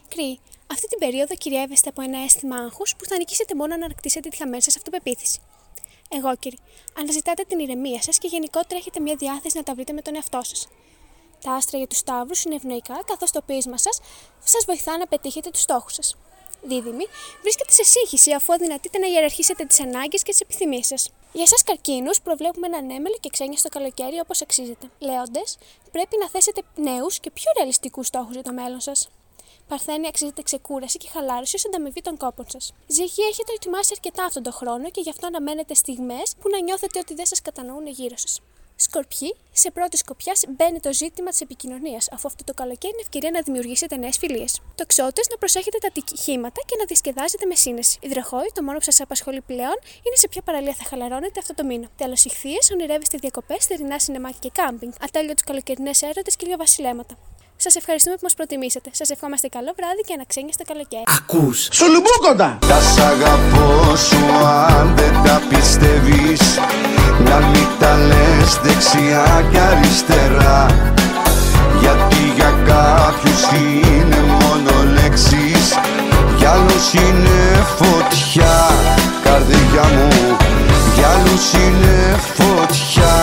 Κρυ, 0.08 0.40
αυτή 0.72 0.88
την 0.88 1.00
περίοδο 1.00 1.36
κυριεύεστε 1.36 1.90
από 1.90 2.02
ένα 2.02 2.24
αίσθημα 2.24 2.56
άγχους 2.56 2.96
που 2.96 3.06
θα 3.06 3.18
νικήσετε 3.18 3.56
μόνο 3.56 3.74
αν 3.74 3.84
ανακτήσετε 3.84 4.30
τη 4.30 4.38
χαμένη 4.38 4.62
σας 4.62 4.76
αυτοπεποίθηση. 4.76 5.40
Εγώ, 6.10 6.36
κύριε, 6.36 6.58
αναζητάτε 7.00 7.44
την 7.48 7.60
ηρεμία 7.60 8.02
σας 8.02 8.18
και 8.18 8.28
γενικότερα 8.28 8.80
έχετε 8.80 9.00
μια 9.00 9.16
διάθεση 9.16 9.58
να 9.58 9.64
τα 9.64 9.74
βρείτε 9.74 9.94
με 9.94 10.02
τον 10.02 10.16
εαυτό 10.16 10.40
σας. 10.44 10.68
Τα 11.44 11.52
άστρα 11.52 11.78
για 11.78 11.88
τους 11.88 11.98
Σταύρους 11.98 12.44
είναι 12.44 12.56
ευνοϊκά, 12.56 13.04
καθώς 13.06 13.32
το 13.32 13.42
πείσμα 13.42 13.78
σας 13.78 14.00
σας 14.44 14.66
βοηθά 14.66 14.98
να 14.98 15.08
πετύχετε 15.08 15.50
τους 15.50 15.62
στόχους 15.62 15.94
σας. 15.94 16.18
Δίδυμη, 16.62 17.06
βρίσκεται 17.42 17.72
σε 17.72 17.84
σύγχυση 17.84 18.32
αφού 18.34 18.54
αδυνατείτε 18.54 18.98
να 18.98 19.08
ιεραρχήσετε 19.08 19.66
τις 19.66 19.80
ανάγκες 19.80 20.24
και 20.24 20.32
τις 20.32 20.40
επιθυμίες 20.40 20.88
σας. 20.88 21.12
Για 21.34 21.44
εσάς, 21.44 21.64
καρκίνους, 21.64 22.22
προβλέπουμε 22.22 22.68
έναν 22.68 22.90
έμελο 22.90 23.18
και 23.20 23.30
ξένια 23.30 23.58
στο 23.58 23.70
καλοκαίρι 23.70 24.20
όπως 24.20 24.42
αξίζεται. 24.42 24.90
Λέοντες, 25.00 25.58
πρέπει 25.92 26.18
να 26.20 26.30
θέσετε 26.30 26.62
νέους 26.76 27.20
και 27.20 27.32
πιο 27.32 27.52
ρεαλιστικούς 27.58 28.08
στόχους 28.08 28.34
για 28.34 28.44
το 28.44 28.54
μέλλον 28.54 28.80
σας. 28.80 29.10
Παρθένη, 29.68 30.08
αξίζεται 30.08 30.42
ξεκούραση 30.42 30.98
και 30.98 31.10
χαλάρωση 31.14 31.56
ως 31.56 31.66
ανταμοιβή 31.66 32.02
των 32.02 32.18
κόπων 32.18 32.46
σας. 32.50 32.74
Ζυγή, 32.88 33.22
έχετε 33.30 33.54
ετοιμάσει 33.54 33.92
αρκετά 33.96 34.26
αυτόν 34.26 34.44
τον 34.44 34.54
χρόνο 34.54 34.90
και 34.90 35.02
γι' 35.02 35.10
αυτό 35.10 35.28
αναμένετε 35.28 35.74
στιγμές 35.74 36.34
που 36.40 36.50
να 36.50 36.60
νιώθετε 36.60 37.00
ότι 37.00 37.14
δεν 37.14 37.26
σας 37.26 37.42
κατανοούν 37.42 37.88
γύρω 37.88 38.18
σας. 38.18 38.42
Σκορπιοί, 38.76 39.36
σε 39.52 39.72
πρώτη 39.72 39.98
σκοπιά 39.98 40.34
μπαίνει 40.50 40.80
το 40.80 40.94
ζήτημα 40.94 41.30
της 41.30 41.42
επικοινωνίας, 41.42 42.08
αφού 42.12 42.28
αυτό 42.28 42.44
το 42.44 42.54
καλοκαίρι 42.54 42.94
είναι 42.94 43.02
ευκαιρία 43.02 43.32
να 43.32 43.42
δημιουργήσετε 43.42 43.96
νέες 43.98 44.18
φιλίες. 44.18 44.62
Το 44.76 44.86
ξότε, 44.86 45.22
να 45.32 45.38
προσέχετε 45.38 45.78
τα 45.78 45.88
ατυχήματα 45.88 46.62
και 46.66 46.76
να 46.80 46.86
διασκεδάζετε 46.86 47.46
με 47.46 47.56
σύνεση. 47.56 47.98
Υδροχόη, 48.02 48.52
το 48.54 48.64
μόνο 48.64 48.78
που 48.78 48.84
σας 48.84 49.02
απασχολεί 49.02 49.42
πλέον 49.42 49.78
είναι 50.06 50.16
σε 50.16 50.28
ποια 50.28 50.42
παραλία 50.42 50.74
θα 50.74 50.84
χαλαρώνετε 50.84 51.40
αυτό 51.40 51.54
το 51.54 51.64
μήνα. 51.64 51.88
Τέλος, 51.98 52.26
ηχθείες, 52.26 52.72
ονειρεύεστε 52.72 53.18
διακοπές, 53.18 53.66
θερινά 53.66 54.00
σινεμάκια 54.00 54.40
και 54.40 54.52
κάμπινγκ. 54.54 54.92
Ατέλειο 55.02 55.34
τους 55.34 55.44
καλοκαιρινές 55.44 56.02
έρωτες 56.02 56.36
και 56.36 56.46
λίγα 56.46 56.58
βασιλέματα. 56.58 57.18
Σας 57.66 57.76
ευχαριστούμε 57.76 58.16
που 58.16 58.26
μας 58.28 58.34
προτιμήσατε. 58.34 58.90
Σας 58.94 59.10
ευχόμαστε 59.10 59.48
καλό 59.48 59.72
βράδυ 59.78 60.02
και 60.08 60.14
αναξένια 60.14 60.54
καλοκαίρι. 60.68 61.04
Ακούς 61.18 61.68
Σουλουμπούκοντα! 61.72 62.50
Τα 62.72 62.80
σ' 62.94 63.00
αγαπώ 63.12 63.96
σου 64.08 64.24
αν 64.46 64.94
δεν 64.96 65.14
τα 65.26 65.42
πιστεύεις 65.50 66.42
Να 67.30 67.38
μην 67.52 67.68
τα 67.80 67.98
λες 68.10 68.50
δεξιά 68.64 69.46
και 69.52 69.60
αριστερά 69.60 70.62
Γιατί 71.82 72.22
για 72.36 72.52
κάποιους 72.72 73.42
είναι 73.62 74.20
μόνο 74.40 74.74
λέξεις 74.96 75.66
Για 76.38 76.52
άλλους 76.52 76.94
είναι 76.94 77.40
φωτιά 77.80 78.56
Καρδιά 79.24 79.86
μου 79.96 80.38
Για 80.96 81.08
άλλους 81.16 81.46
είναι 81.54 81.96
φωτιά 82.38 83.14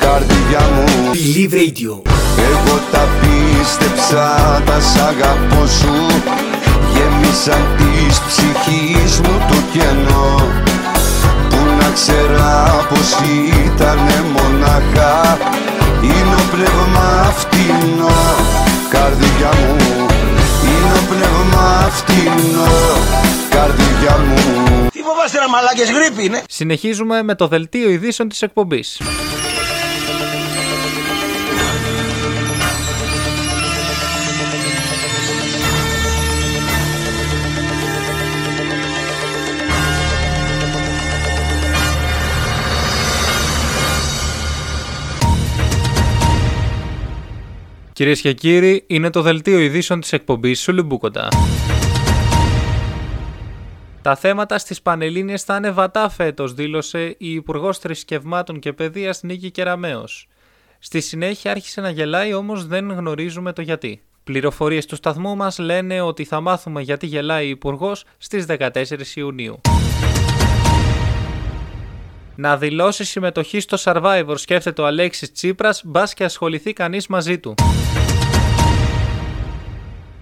Καρδιά 0.00 0.62
μου 0.74 1.10
Believe 1.12 1.54
Radio. 1.62 2.21
Εγώ 2.50 2.76
τα 2.92 3.04
πίστεψα, 3.20 4.26
τα 4.66 4.80
σ' 4.80 4.98
αγαπώ 5.10 5.66
σου. 5.66 5.94
Γέμισαν 6.92 7.64
της 7.76 8.20
ψυχής 8.20 9.20
μου 9.20 9.34
το 9.48 9.58
κενό. 9.72 10.30
Που 11.48 11.58
να 11.78 11.90
ξέρα 11.94 12.86
πως 12.88 13.10
ήτανε 13.64 14.24
μονάχα 14.34 15.38
Είναι 16.02 16.34
ο 16.34 16.44
πνεύμα 16.50 17.32
φτηνό 17.36 18.20
Καρδιά 18.90 19.50
μου 19.58 20.06
Είναι 20.64 20.92
ο 20.98 21.02
πνεύμα 21.08 21.90
φτηνό 21.90 22.72
Καρδιά 23.50 24.18
μου. 24.26 24.86
Τι 24.92 25.00
φοβάστε 25.02 25.38
να 25.38 25.48
μαλάκες 25.48 25.90
γρήπη 25.90 26.24
είναι. 26.24 26.42
Συνεχίζουμε 26.48 27.22
με 27.22 27.34
το 27.34 27.46
δελτίο 27.46 27.90
ειδήσεων 27.90 28.28
της 28.28 28.42
εκπομπής. 28.42 29.00
Κυρίες 48.02 48.20
και 48.20 48.32
κύριοι, 48.32 48.84
είναι 48.86 49.10
το 49.10 49.22
δελτίο 49.22 49.58
ειδήσεων 49.58 50.00
της 50.00 50.12
εκπομπής 50.12 50.60
Σουλουμπούκοντα. 50.60 51.28
Τα 54.02 54.16
θέματα 54.16 54.58
στις 54.58 54.82
Πανελλήνιες 54.82 55.42
θα 55.42 55.56
είναι 55.56 55.70
βατά 55.70 56.08
φέτος, 56.08 56.54
δήλωσε 56.54 57.14
η 57.18 57.32
Υπουργός 57.32 57.78
Θρησκευμάτων 57.78 58.58
και 58.58 58.72
Παιδείας 58.72 59.22
Νίκη 59.22 59.50
Κεραμέως. 59.50 60.28
Στη 60.78 61.00
συνέχεια 61.00 61.50
άρχισε 61.50 61.80
να 61.80 61.90
γελάει, 61.90 62.34
όμως 62.34 62.66
δεν 62.66 62.92
γνωρίζουμε 62.92 63.52
το 63.52 63.62
γιατί. 63.62 64.02
Πληροφορίες 64.24 64.86
του 64.86 64.96
σταθμού 64.96 65.36
μας 65.36 65.58
λένε 65.58 66.00
ότι 66.00 66.24
θα 66.24 66.40
μάθουμε 66.40 66.82
γιατί 66.82 67.06
γελάει 67.06 67.46
η 67.46 67.50
Υπουργός 67.50 68.04
στις 68.18 68.46
14 68.46 69.16
Ιουνίου. 69.16 69.60
Να 72.36 72.56
δηλώσει 72.56 73.04
συμμετοχή 73.04 73.60
στο 73.60 73.76
Survivor 73.80 74.34
σκέφτεται 74.34 74.82
ο 74.82 74.86
Αλέξης 74.86 75.32
Τσίπρας, 75.32 75.82
μπας 75.84 76.14
και 76.14 76.24
ασχοληθεί 76.24 76.72
κανείς 76.72 77.06
μαζί 77.06 77.38
του. 77.38 77.54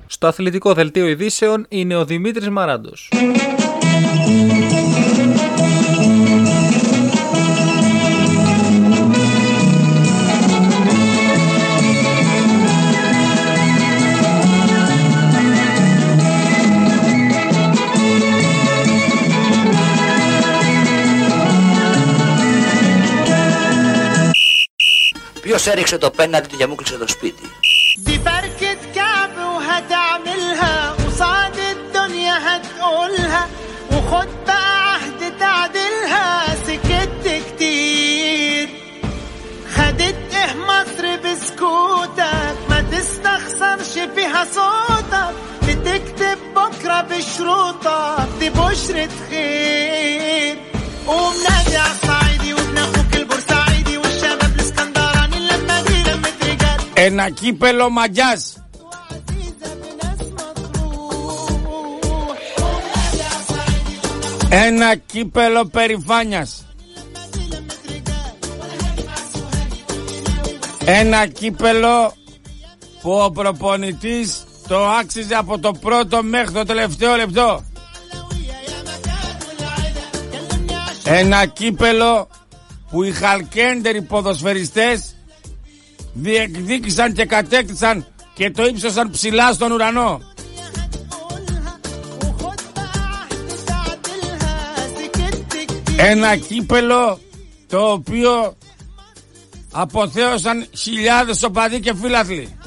Στο 0.06 0.26
αθλητικό 0.26 0.72
δελτίο 0.72 1.06
ειδήσεων 1.06 1.66
είναι 1.68 1.96
ο 1.96 2.04
Δημήτρης 2.04 2.48
Μαράντος. 2.48 3.08
Ποιος 25.59 25.67
έριξε 25.67 25.97
το 25.97 26.09
πέναντι 26.11 26.47
του 26.47 26.57
και 26.57 26.65
μου 26.65 26.75
κλείσε 26.75 26.97
το 26.97 27.07
σπίτι. 27.07 27.43
دي 27.97 28.19
فركة 28.25 28.77
كعب 28.95 29.31
وهتعملها 29.53 30.89
قصاد 30.91 31.57
الدنيا 31.75 32.37
هتقولها 32.47 33.47
وخد 33.91 34.27
بقى 34.45 34.93
عهد 34.93 35.37
تعدلها 35.39 36.55
سكت 36.67 37.43
كتير 37.47 38.69
خدت 39.75 40.15
ايه 40.35 40.53
مصر 40.69 41.05
بسكوتك 41.23 42.55
ما 42.69 42.81
تستخسرش 42.91 43.93
فيها 44.15 44.45
صوتك 44.55 45.35
بتكتب 45.67 46.37
بكرة 46.55 47.01
بشروطك 47.01 48.27
دي 48.39 48.49
بشرة 48.49 49.09
خير 49.29 50.57
قوم 51.07 51.33
نادي 51.49 51.77
Ένα 57.02 57.30
κύπελο 57.30 57.90
μαγιάς. 57.90 58.64
Ένα 64.48 64.96
κύπελο 64.96 65.66
περηφάνειας. 65.66 66.66
Ένα 70.84 71.26
κύπελο 71.26 72.14
που 73.02 73.10
ο 73.10 73.30
προπονητής 73.30 74.44
το 74.68 74.88
άξιζε 74.88 75.34
από 75.34 75.58
το 75.58 75.72
πρώτο 75.72 76.22
μέχρι 76.22 76.52
το 76.52 76.64
τελευταίο 76.64 77.16
λεπτό. 77.16 77.64
Ένα 81.04 81.46
κύπελο 81.46 82.28
που 82.90 83.02
οι 83.02 83.12
χαλκέντεροι 83.12 84.02
ποδοσφαιριστές 84.02 85.09
διεκδίκησαν 86.12 87.12
και 87.12 87.24
κατέκτησαν 87.24 88.06
και 88.34 88.50
το 88.50 88.66
ύψωσαν 88.66 89.10
ψηλά 89.10 89.52
στον 89.52 89.72
ουρανό. 89.72 90.20
Ένα 95.96 96.36
κύπελο 96.36 97.20
το 97.66 97.92
οποίο 97.92 98.56
αποθέωσαν 99.72 100.66
χιλιάδες 100.76 101.42
οπαδοί 101.42 101.80
και 101.80 101.94
φίλαθλοι. 101.94 102.58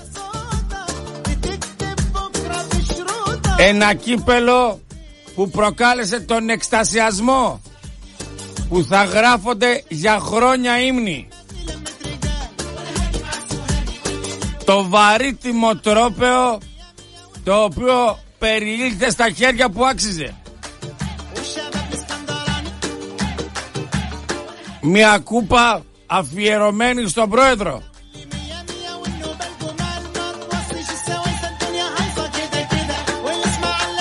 Ένα 3.58 3.94
κύπελο 3.94 4.82
που 5.36 5.50
προκάλεσε 5.50 6.20
τον 6.20 6.50
εκστασιασμό 6.50 7.62
που 8.70 8.84
θα 8.84 9.04
γράφονται 9.04 9.84
για 9.88 10.20
χρόνια 10.20 10.80
ύμνοι. 10.80 11.28
Το 14.66 14.90
βαρύτιμο 14.90 15.76
τρόπεο 15.76 16.58
το 17.44 17.64
οποίο 17.64 18.20
περιήλθε 18.40 19.10
στα 19.10 19.30
χέρια 19.30 19.70
που 19.70 19.86
άξιζε. 19.86 20.36
Μια 24.82 25.20
κούπα 25.24 25.82
αφιερωμένη 26.06 27.08
στον 27.08 27.30
πρόεδρο. 27.30 27.84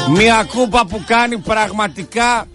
Μια 0.09 0.45
κούπα 0.45 0.87
που 0.87 1.03
κάνει 1.07 1.39
πραγματικά 1.39 2.47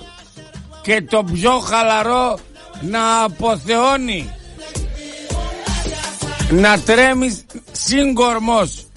και 0.82 1.02
το 1.02 1.24
πιο 1.24 1.60
χαλαρό 1.60 2.40
να 2.82 3.24
αποθεώνει. 3.24 4.37
Να 6.52 6.80
τρέμεις 6.80 7.46
σύγκορμος. 7.72 8.88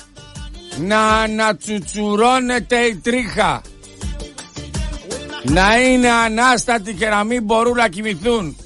Να 0.78 1.20
ανατσουτσουρώνεται 1.20 2.78
η 2.78 2.96
τρίχα. 2.96 3.62
Να 5.42 5.80
είναι 5.80 6.10
ανάστατοι 6.10 6.94
και 6.94 7.08
να 7.08 7.24
μην 7.24 7.42
μπορούν 7.42 7.76
να 7.76 7.88
κοιμηθούν. 7.88 8.56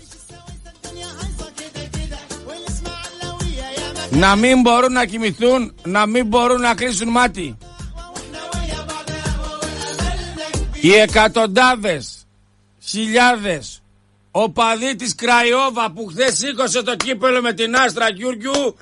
Να 4.10 4.36
μην 4.36 4.60
μπορούν 4.60 4.92
να 4.92 5.04
κοιμηθούν, 5.04 5.74
να 5.84 6.06
μην 6.06 6.26
μπορούν 6.26 6.60
να 6.60 6.74
κλείσουν 6.74 7.08
μάτι. 7.08 7.56
Οι 10.80 10.94
εκατοντάδες, 10.94 12.26
χιλιάδες, 12.84 13.73
οπαδοί 14.36 14.94
της 14.96 15.14
Κραϊόβα 15.14 15.90
που 15.90 16.06
χθες 16.06 16.36
σήκωσε 16.36 16.82
το 16.82 16.96
κύπελο 16.96 17.40
με 17.40 17.52
την 17.52 17.76
Άστρα 17.76 18.08
Γιούργιου, 18.08 18.76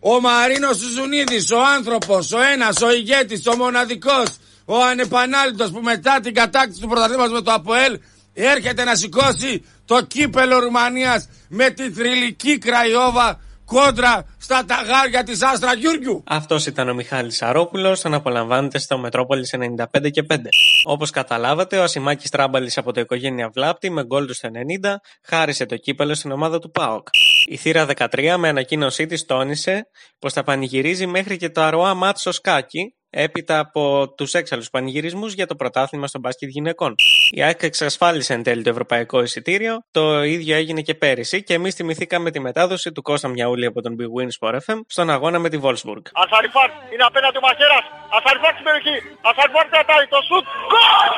ο 0.00 0.20
Μαρίνος 0.20 0.76
Σουζουνίδης, 0.76 1.50
ο 1.50 1.64
άνθρωπος, 1.76 2.32
ο 2.32 2.40
ένας, 2.52 2.82
ο 2.82 2.92
ηγέτης, 2.92 3.46
ο 3.46 3.56
μοναδικός, 3.56 4.26
ο 4.64 4.82
ανεπανάληπτος 4.82 5.70
που 5.70 5.80
μετά 5.80 6.20
την 6.20 6.34
κατάκτηση 6.34 6.80
του 6.80 6.88
πρωταθλήματος 6.88 7.32
με 7.32 7.40
το 7.40 7.52
ΑΠΟΕΛ 7.52 7.98
έρχεται 8.34 8.84
να 8.84 8.94
σηκώσει 8.94 9.64
το 9.84 10.02
κύπελο 10.02 10.58
Ρουμανίας 10.58 11.28
με 11.48 11.70
τη 11.70 11.90
θρυλική 11.90 12.58
Κραϊόβα 12.58 13.40
κόντρα 13.64 14.26
στα 14.38 14.64
ταγάρια 14.64 15.22
της 15.22 15.42
Άστρα 15.42 15.74
Γιούργιου. 15.74 16.22
Αυτός 16.26 16.66
ήταν 16.66 16.88
ο 16.88 16.94
Μιχάλης 16.94 17.36
Σαρόπουλος, 17.36 18.00
τον 18.00 18.14
απολαμβάνετε 18.14 18.78
στο 18.78 18.98
Μετρόπολης 18.98 19.54
95 19.54 20.10
και 20.10 20.22
5. 20.22 20.36
Όπως 20.84 21.10
καταλάβατε, 21.10 21.78
ο 21.78 21.82
Ασημάκης 21.82 22.30
Τράμπαλης 22.30 22.78
από 22.78 22.92
το 22.92 23.00
οικογένεια 23.00 23.50
Βλάπτη 23.54 23.90
με 23.90 24.04
γκολ 24.04 24.26
του 24.26 24.34
στο 24.34 24.48
90 24.82 25.00
χάρισε 25.22 25.66
το 25.66 25.76
κύπελο 25.76 26.14
στην 26.14 26.30
ομάδα 26.32 26.58
του 26.58 26.70
ΠΑΟΚ. 26.70 27.08
Η 27.46 27.56
θύρα 27.56 27.86
13 27.86 28.34
με 28.38 28.48
ανακοίνωσή 28.48 29.06
της 29.06 29.24
τόνισε 29.24 29.88
πως 30.18 30.32
θα 30.32 30.42
πανηγυρίζει 30.42 31.06
μέχρι 31.06 31.36
και 31.36 31.50
το 31.50 31.62
αρωά 31.62 31.94
Μάτσο 31.94 32.32
Σκάκι 32.32 32.94
έπειτα 33.14 33.58
από 33.58 34.12
τους 34.16 34.34
έξαλλους 34.34 34.70
πανηγυρισμούς 34.70 35.32
για 35.32 35.46
το 35.46 35.54
πρωτάθλημα 35.56 36.06
στο 36.06 36.18
μπάσκετ 36.18 36.48
γυναικών. 36.48 36.94
Η 37.30 37.42
ΑΕΚ 37.42 37.62
εξασφάλισε 37.62 38.32
εν 38.32 38.42
τέλει 38.42 38.62
το 38.62 38.70
ευρωπαϊκό 38.70 39.22
εισιτήριο. 39.22 39.84
Το 39.90 40.22
ίδιο 40.22 40.56
έγινε 40.56 40.80
και 40.80 40.94
πέρυσι 40.94 41.42
και 41.42 41.54
εμείς 41.54 41.74
τιμηθήκαμε 41.74 42.30
τη 42.30 42.40
μετάδοση 42.40 42.92
του 42.92 43.02
Κώστα 43.02 43.28
Μιαούλη 43.28 43.66
από 43.66 43.80
τον 43.82 43.96
Big 43.98 44.10
Win 44.16 44.28
Sport 44.38 44.54
FM 44.54 44.78
στον 44.86 45.10
αγώνα 45.10 45.38
με 45.38 45.48
τη 45.48 45.58
Wolfsburg. 45.62 46.04
Ασαριφάρ 46.12 46.70
είναι 46.92 47.04
απέναντι 47.10 47.36
ο 47.36 47.40
Μαχαίρας. 47.40 47.84
Ασαριφάρ 48.18 48.52
στην 48.52 48.64
περιοχή. 48.64 48.96
Ασαριφάρ 49.30 49.66
κρατάει 49.68 50.06
το 50.14 50.18
σουτ. 50.28 50.44
Γκολ! 50.70 51.10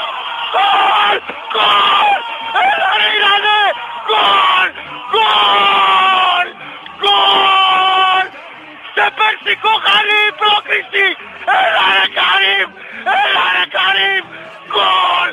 Γκολ! 0.53 1.17
Γκολ! 1.53 2.19
Έλα 2.61 2.91
ρε 3.01 3.09
Ιρανέ! 3.19 3.63
Γκολ! 4.07 4.69
Γκολ! 5.13 6.47
Γκολ! 7.01 7.56
Σε 9.47 9.53
περσικό 9.53 9.75
χαλί 9.87 10.21
η 10.31 10.33
πρόκριση! 10.41 11.07
Έλα 11.63 11.87
ρε 11.97 12.07
Καρύμ! 12.19 12.69
Έλα 13.23 13.45
ρε 13.57 13.65
Καρύμ! 13.75 14.25
Γκολ! 14.73 15.31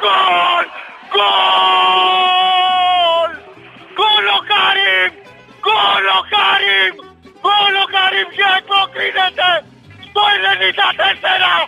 Γκολ! 0.00 0.64
Γκολ! 1.12 1.70
Γκολ 3.96 4.26
ο 4.36 4.38
Καρύμ! 4.50 5.10
Γκολ 5.64 6.04
ο 6.18 6.20
Καρύμ! 6.32 6.94
Γκολ 7.42 7.74
ο 7.82 7.84
Καρύμ 7.94 8.28
και 8.36 8.48
υποκρίνεται 8.60 9.50
στο 10.06 10.22
94! 10.44 11.60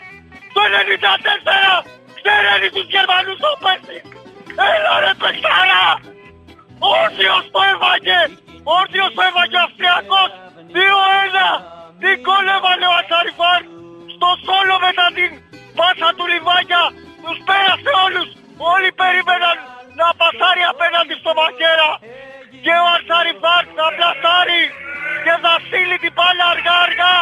Στο 0.50 0.62
94! 0.74 1.84
Ξέρετε 2.18 2.68
τους 2.74 2.87
Γερμανούς 2.94 3.38
το 3.44 3.52
πέσει! 3.64 3.98
Έλα 4.72 4.94
ρε 5.04 5.12
παιχτάρα! 5.20 5.87
Όρθιος 6.98 7.44
το 7.54 7.61
έβαγε! 7.72 8.20
Όρθιος 8.76 9.11
το 9.16 9.22
έβαγε 9.28 9.58
ο 9.61 9.64
Αυστριακός! 9.66 10.30
2-1! 10.74 11.77
Τι 12.02 12.11
γκολ 12.22 12.46
έβαλε 12.56 12.87
ο 12.92 12.94
Ασαριφάρ! 13.00 13.61
Στο 14.14 14.30
σόλο 14.46 14.76
μετά 14.87 15.06
την 15.16 15.30
πάσα 15.78 16.08
του 16.16 16.24
Λιβάγια! 16.32 16.84
Τους 17.24 17.38
πέρασε 17.48 17.92
όλους! 18.06 18.28
Όλοι 18.72 18.90
περίμεναν 19.00 19.56
να 20.00 20.08
πασάρει 20.20 20.64
απέναντι 20.72 21.14
στο 21.20 21.30
Μαχαίρα! 21.38 21.90
Και 22.64 22.74
ο 22.84 22.87
Ασαριφάρ 22.96 23.62
να 23.80 23.87
πλασάρει 23.96 24.62
και 25.24 25.34
θα 25.42 25.52
στείλει 25.64 25.96
την 26.04 26.12
πάλια 26.18 26.46
αργά 26.52 26.76
αργά 26.87 27.16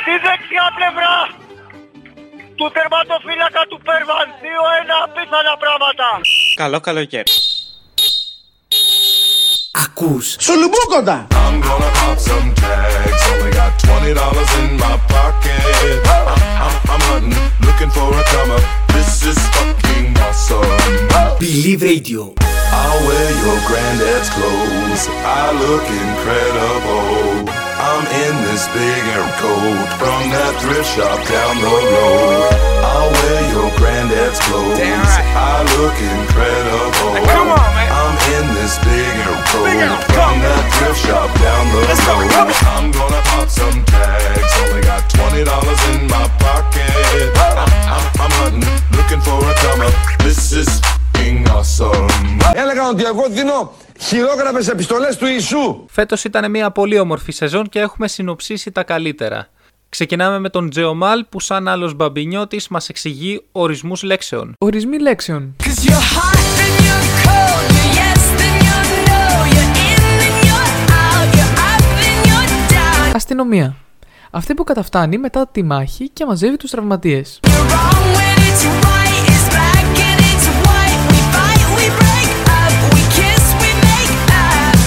στη 0.00 0.14
δεξιά 0.24 0.66
πλευρά 0.78 1.16
του 2.58 2.66
τερματοφύλακα 2.76 3.62
του 3.70 3.78
Πέρβαν. 3.86 4.26
2-1 4.42 4.44
απίθανα 5.06 5.54
πράγματα. 5.62 6.08
Καλό 6.62 6.80
καλοκαίρι. 6.80 7.32
Ακούς 9.74 10.36
Σουλουμπούκοντα! 10.38 11.26
I'm 11.30 11.56
gonna 11.66 11.90
pop 11.98 12.18
some 12.28 12.48
tags. 12.60 13.22
Only 13.32 13.52
got 13.60 13.72
twenty 13.84 14.12
dollars 14.20 14.52
in 14.60 14.70
my 14.84 14.96
pocket. 15.12 15.96
I'm, 16.14 16.28
I'm, 16.66 16.74
I'm 16.92 17.02
hunting, 17.10 17.46
looking 17.66 17.90
for 17.96 18.08
a 18.20 18.22
come 18.32 18.50
up. 18.56 18.64
This 18.94 19.12
is 19.30 19.38
fucking 19.54 20.08
awesome. 20.26 21.38
Believe 21.44 21.80
Radio 21.90 22.22
I'll 22.80 23.00
wear 23.08 23.28
your 23.44 23.58
granddad's 23.68 24.28
clothes. 24.36 25.02
I 25.40 25.44
look 25.64 25.86
incredible. 26.04 27.48
I'm 27.90 28.04
in 28.24 28.34
this 28.48 28.64
big 28.76 29.02
air 29.16 29.28
coat 29.40 29.88
from 30.00 30.20
that 30.36 30.52
thrift 30.60 30.88
shop 30.94 31.18
down 31.36 31.54
the 31.64 31.74
road. 31.96 32.52
I'll 32.92 33.10
wear 33.18 33.40
your 33.56 33.70
granddad's 33.80 34.40
clothes. 34.46 34.80
I 35.52 35.56
look 35.76 35.96
incredible. 36.16 37.14
come 37.36 37.50
on, 37.56 37.70
man. 37.76 38.01
I'm 38.42 38.48
in 38.48 38.54
this 38.54 38.76
big 38.78 39.14
air 39.24 39.36
coat 39.50 40.02
from 40.14 40.34
that 40.44 40.64
thrift 40.74 41.00
shop 41.06 41.30
down 41.46 41.64
the 41.74 41.80
road. 41.86 42.50
I'm 42.76 42.88
gonna 42.98 43.22
pop 43.30 43.48
some 43.60 43.78
tags. 43.92 44.52
Only 44.62 44.82
got 44.90 45.02
twenty 45.16 45.42
dollars 45.50 45.82
in 45.92 46.00
my 46.14 46.26
pocket. 46.42 46.90
I'm, 47.38 47.70
I'm, 47.94 48.04
I'm 48.22 48.32
hunting, 48.40 48.74
looking 48.96 49.22
for 49.26 49.38
a 49.50 49.54
come 49.62 49.82
up. 49.86 49.94
This 50.26 50.40
is 50.60 50.68
fucking 50.86 51.38
awesome. 51.56 52.08
Έλεγαν 52.54 52.88
ότι 52.88 53.04
εγώ 53.04 53.28
δίνω 53.28 53.72
χειρόγραφες 54.00 54.68
επιστολές 54.68 55.16
του 55.16 55.26
Ιησού. 55.26 55.84
Φέτος 55.88 56.24
ήταν 56.24 56.50
μια 56.50 56.70
πολύ 56.70 56.98
όμορφη 56.98 57.32
σεζόν 57.32 57.68
και 57.68 57.78
έχουμε 57.78 58.08
συνοψίσει 58.08 58.70
τα 58.70 58.82
καλύτερα. 58.82 59.48
Ξεκινάμε 59.88 60.38
με 60.38 60.48
τον 60.48 60.70
Τζεομάλ 60.70 61.24
που 61.28 61.40
σαν 61.40 61.68
άλλος 61.68 61.94
μπαμπινιώτης 61.94 62.68
μας 62.68 62.88
εξηγεί 62.88 63.44
ορισμούς 63.52 64.02
λέξεων. 64.02 64.54
Ορισμοί 64.58 64.98
λέξεων. 64.98 65.54
Αστυνομία. 73.24 73.76
Αυτή 74.30 74.54
που 74.54 74.64
καταφτάνει 74.64 75.18
μετά 75.18 75.48
τη 75.48 75.62
μάχη 75.62 76.08
και 76.08 76.26
μαζεύει 76.26 76.56
τους 76.56 76.70
τραυματίες. 76.70 77.40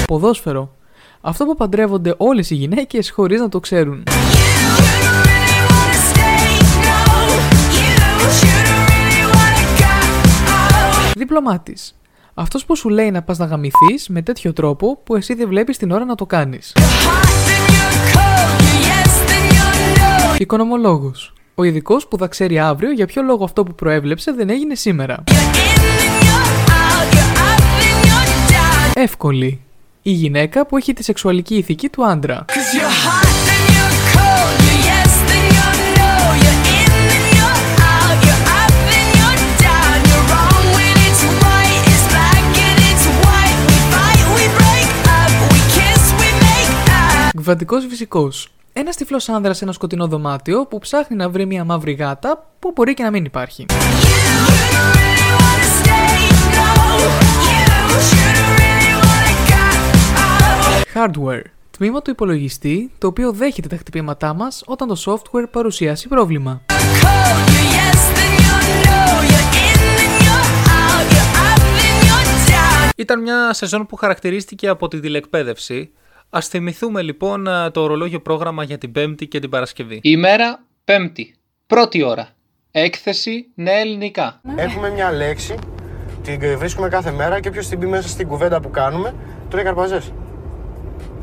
Ποδόσφαιρο. 0.06 0.76
Αυτό 1.22 1.46
που 1.46 1.56
παντρεύονται 1.56 2.14
όλες 2.18 2.50
οι 2.50 2.56
γυναίκες 2.56 3.10
χωρίς 3.10 3.40
να 3.40 3.50
το 3.50 3.60
ξέρουν. 3.60 4.04
Διπλωμάτης. 11.16 11.96
Αυτός 12.34 12.66
που 12.66 12.76
σου 12.76 12.90
λέει 12.90 13.12
να 13.12 13.22
πας 13.22 13.38
να 13.38 13.46
γαμηθείς 13.46 14.08
με 14.10 14.22
τέτοιο 14.22 14.54
τρόπο 14.54 14.98
που 15.04 15.16
εσύ 15.16 15.34
δεν 15.34 15.48
βλέπεις 15.48 15.78
την 15.78 15.92
ώρα 15.92 16.06
να 16.06 16.16
το 16.16 16.26
κάνεις. 16.26 16.74
Οικονομολόγος. 20.38 21.34
Ο 21.56 21.64
ειδικός 21.64 22.08
που 22.08 22.18
θα 22.18 22.28
ξέρει 22.28 22.60
αύριο 22.60 22.92
για 22.92 23.06
ποιο 23.06 23.22
λόγο 23.22 23.44
αυτό 23.44 23.64
που 23.64 23.76
προέβλεψε 23.76 24.32
δεν 24.32 24.50
έγινε 24.50 24.76
σήμερα. 24.76 25.24
Εύκολη. 28.94 29.62
Η 30.02 30.12
γυναίκα 30.12 30.66
που 30.66 30.78
έχει 30.78 30.94
τη 30.94 31.04
σεξουαλική 31.04 31.56
ηθική 31.56 31.90
του 31.90 32.06
άντρα. 32.06 32.46
Κβαντικός 47.36 47.86
φυσικός. 47.90 48.50
Ένα 48.78 48.92
τυφλός 48.92 49.30
άνδρας 49.30 49.58
σε 49.58 49.64
ένα 49.64 49.74
σκοτεινό 49.74 50.08
δωμάτιο 50.08 50.66
που 50.66 50.80
ψάχνει 50.80 51.16
να 51.16 51.30
βρει 51.30 51.46
μια 51.46 51.64
μαύρη 51.64 51.94
γάτα 51.94 52.52
που 52.60 52.72
μπορεί 52.76 52.94
και 52.94 53.04
να 53.04 53.12
μην 53.12 53.26
υπάρχει. 53.26 53.66
Hardware. 60.94 61.42
Τμήμα 61.72 62.02
του 62.02 62.10
υπολογιστή 62.10 62.92
το 62.98 63.08
οποίο 63.08 63.32
δέχεται 63.32 63.68
τα 63.68 63.78
χτυπήματά 63.78 64.34
μας 64.34 64.64
όταν 64.66 64.88
το 64.88 65.04
software 65.06 65.46
παρουσιάσει 65.52 66.08
πρόβλημα. 66.08 66.62
Ήταν 72.96 73.22
μια 73.22 73.54
σεζόν 73.54 73.86
που 73.86 73.96
χαρακτηρίστηκε 73.96 74.68
από 74.68 74.88
τη 74.88 75.00
τηλεκπαίδευση. 75.00 75.92
Α 76.38 76.42
θυμηθούμε 76.42 77.02
λοιπόν 77.02 77.48
το 77.72 77.82
ορολόγιο 77.82 78.22
πρόγραμμα 78.22 78.64
για 78.64 78.78
την 78.78 78.92
Πέμπτη 78.92 79.28
και 79.28 79.40
την 79.40 79.50
Παρασκευή. 79.50 80.00
Ημέρα 80.04 80.64
Πέμπτη. 80.84 81.36
Πρώτη 81.68 82.04
ώρα. 82.04 82.28
Έκθεση 82.72 83.46
νέα 83.56 83.78
ελληνικά. 83.78 84.42
Έχουμε 84.56 84.90
μια 84.90 85.12
λέξη, 85.12 85.56
την 86.24 86.58
βρίσκουμε 86.58 86.90
κάθε 86.90 87.12
μέρα 87.12 87.40
και 87.40 87.48
όποιος 87.48 87.68
την 87.68 87.80
πει 87.80 87.86
μέσα 87.86 88.08
στην 88.08 88.28
κουβέντα 88.28 88.60
που 88.60 88.70
κάνουμε, 88.70 89.14
τρώει 89.50 89.64
καρπαζέ. 89.64 90.02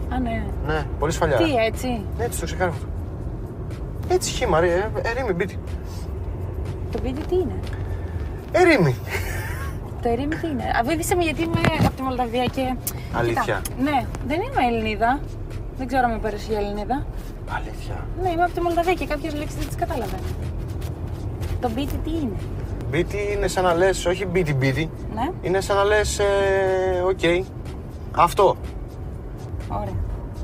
Α, 0.09 0.19
ναι. 0.19 0.45
Ναι, 0.67 0.87
πολύ 0.99 1.13
σφαλιά. 1.13 1.37
Τι, 1.37 1.55
έτσι; 1.67 2.05
Έτσι 2.19 2.41
το 2.41 2.45
ξεκάρω 2.45 2.71
αυτό. 2.71 2.87
Έτσι 4.09 4.33
χήμα, 4.33 4.61
ρε, 4.61 4.67
ε, 4.69 4.91
ερήμη 5.03 5.33
μπίτι. 5.33 5.59
Το 6.93 6.99
βίντεο 7.03 7.25
τι 7.27 7.35
είναι; 7.35 7.61
Ερήμη. 8.53 8.97
Το 10.03 10.09
ερήμη 10.09 10.35
τι 10.35 10.47
είναι. 10.47 10.65
Αβίδησε 10.81 11.15
με 11.15 11.23
γιατί 11.23 11.43
είμαι 11.43 11.61
από 11.87 11.95
τη 11.97 12.03
Μολδαβία 12.03 12.45
και. 12.45 12.75
Αλήθεια. 13.13 13.61
Κοίτα, 13.63 13.83
ναι, 13.83 14.07
δεν 14.27 14.41
είμαι 14.41 14.67
Ελληνίδα. 14.69 15.21
Δεν 15.77 15.87
ξέρω 15.87 16.03
αν 16.05 16.11
με 16.13 16.19
πέρασε 16.19 16.47
για 16.49 16.59
Ελληνίδα. 16.59 17.07
Αλήθεια. 17.57 18.07
Ναι, 18.23 18.31
είμαι 18.31 18.43
από 18.43 18.53
τη 18.53 18.61
Μολδαβία 18.61 18.93
και 18.95 19.07
κάποιες 19.07 19.35
λέξεις 19.35 19.57
δεν 19.59 19.67
τις 19.67 19.77
κατάλαβα. 19.77 20.17
Το 21.61 21.71
μπίτι 21.71 21.97
τι 21.97 22.11
είναι; 22.11 22.37
Μπίτι 22.91 23.17
είναι 23.33 23.49
σαν 23.49 23.65
να 23.65 23.75
λες, 23.75 24.07
όχι 24.07 24.27
μπίτι 24.27 24.55
μπίτι. 24.55 24.91
Ναι. 25.15 25.31
Είναι 25.43 25.61
σαν 25.61 25.77
να 25.77 25.85
λες, 25.85 26.19
ε, 26.19 26.25
οκ. 27.07 27.45
Αυτό. 28.17 28.57
Ωραία. 29.69 29.95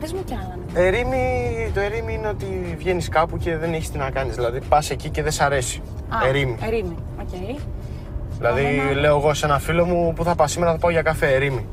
Πες 0.01 0.13
μου 0.13 0.25
κι 0.25 0.35
άλλα. 0.35 0.59
ναι. 0.73 0.81
Ερήμη, 0.81 1.71
το 1.75 1.81
ερήμη 1.81 2.13
είναι 2.15 2.29
ότι 2.29 2.75
βγαίνεις 2.79 3.09
κάπου 3.09 3.37
και 3.37 3.57
δεν 3.57 3.73
έχεις 3.73 3.91
τι 3.91 3.99
να 3.99 4.11
κάνεις. 4.11 4.35
Δηλαδή 4.35 4.61
πας 4.69 4.91
εκεί 4.91 5.09
και 5.11 5.23
δεν 5.23 5.33
σ' 5.33 5.41
αρέσει. 5.41 5.83
Α, 6.09 6.27
ερήμη. 6.29 6.57
Ερήμη. 6.63 6.97
Οκ. 7.21 7.59
Δηλαδή 8.39 8.65
Εμένα- 8.65 9.01
λέω 9.01 9.17
εγώ 9.17 9.35
σε 9.35 9.47
ένα 9.47 9.59
φίλο 9.59 9.85
μου 9.85 10.13
που 10.17 10.25
θα 10.25 10.35
πάω 10.35 10.47
σήμερα 10.47 10.73
θα 10.73 10.79
πάω 10.79 10.91
για 10.91 11.03
καφέ 11.03 11.35
ερήμη. 11.35 11.67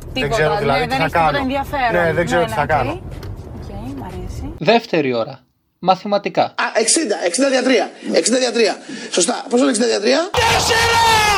δεν 0.00 0.12
Τίποτα, 0.22 0.34
ξέρω 0.40 0.56
δηλαδή 0.56 0.78
ναι, 0.80 0.84
τι 0.86 0.88
δεν 0.88 0.98
θα 0.98 1.04
έχει 1.04 1.12
τίποτα 1.12 1.30
κάνω. 1.30 1.38
ενδιαφέρον. 1.38 1.92
Ναι, 2.06 2.12
δεν 2.12 2.24
ξέρω 2.26 2.40
Ναι, 2.40 2.46
τι 2.46 2.50
ναι, 2.52 2.56
θα 2.56 2.62
οκ. 2.62 2.68
κάνω. 2.68 2.90
Οκ, 2.92 3.70
μ' 3.96 4.02
αρέσει. 4.04 4.52
Δεύτερη 4.58 5.14
ώρα. 5.14 5.40
Μαθηματικά. 5.78 6.42
Α, 6.42 6.52
60, 6.74 7.14
60 7.26 7.48
δια 7.50 7.62
3. 7.62 7.90
60 8.12 8.38
δια 8.38 8.52
3. 8.52 8.76
Σωστά. 9.10 9.44
Πόσο 9.50 9.62
είναι 9.64 9.72
60 9.72 9.78
δια 9.86 10.00
3? 10.00 10.30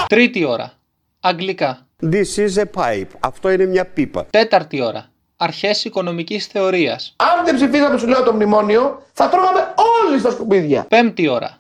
Τρίτη 0.09 0.45
ώρα. 0.45 0.73
Αγγλικά. 1.21 1.79
This 2.03 2.37
is 2.37 2.63
a 2.63 2.83
pipe. 2.83 3.07
Αυτό 3.21 3.51
είναι 3.51 3.67
μια 3.67 3.85
πίπα. 3.87 4.27
Τέταρτη 4.31 4.83
ώρα. 4.83 5.07
Αρχές 5.37 5.85
οικονομικής 5.85 6.47
θεωρίας. 6.47 7.15
Αν 7.17 7.45
δεν 7.45 7.55
ψηφίσαμε, 7.55 7.99
σου 7.99 8.07
λέω 8.07 8.23
το 8.23 8.33
μνημόνιο, 8.33 9.03
θα 9.13 9.29
τρώγαμε 9.29 9.61
όλοι 10.09 10.19
στα 10.19 10.31
σκουπίδια. 10.31 10.85
Πέμπτη 10.89 11.29
ώρα. 11.29 11.55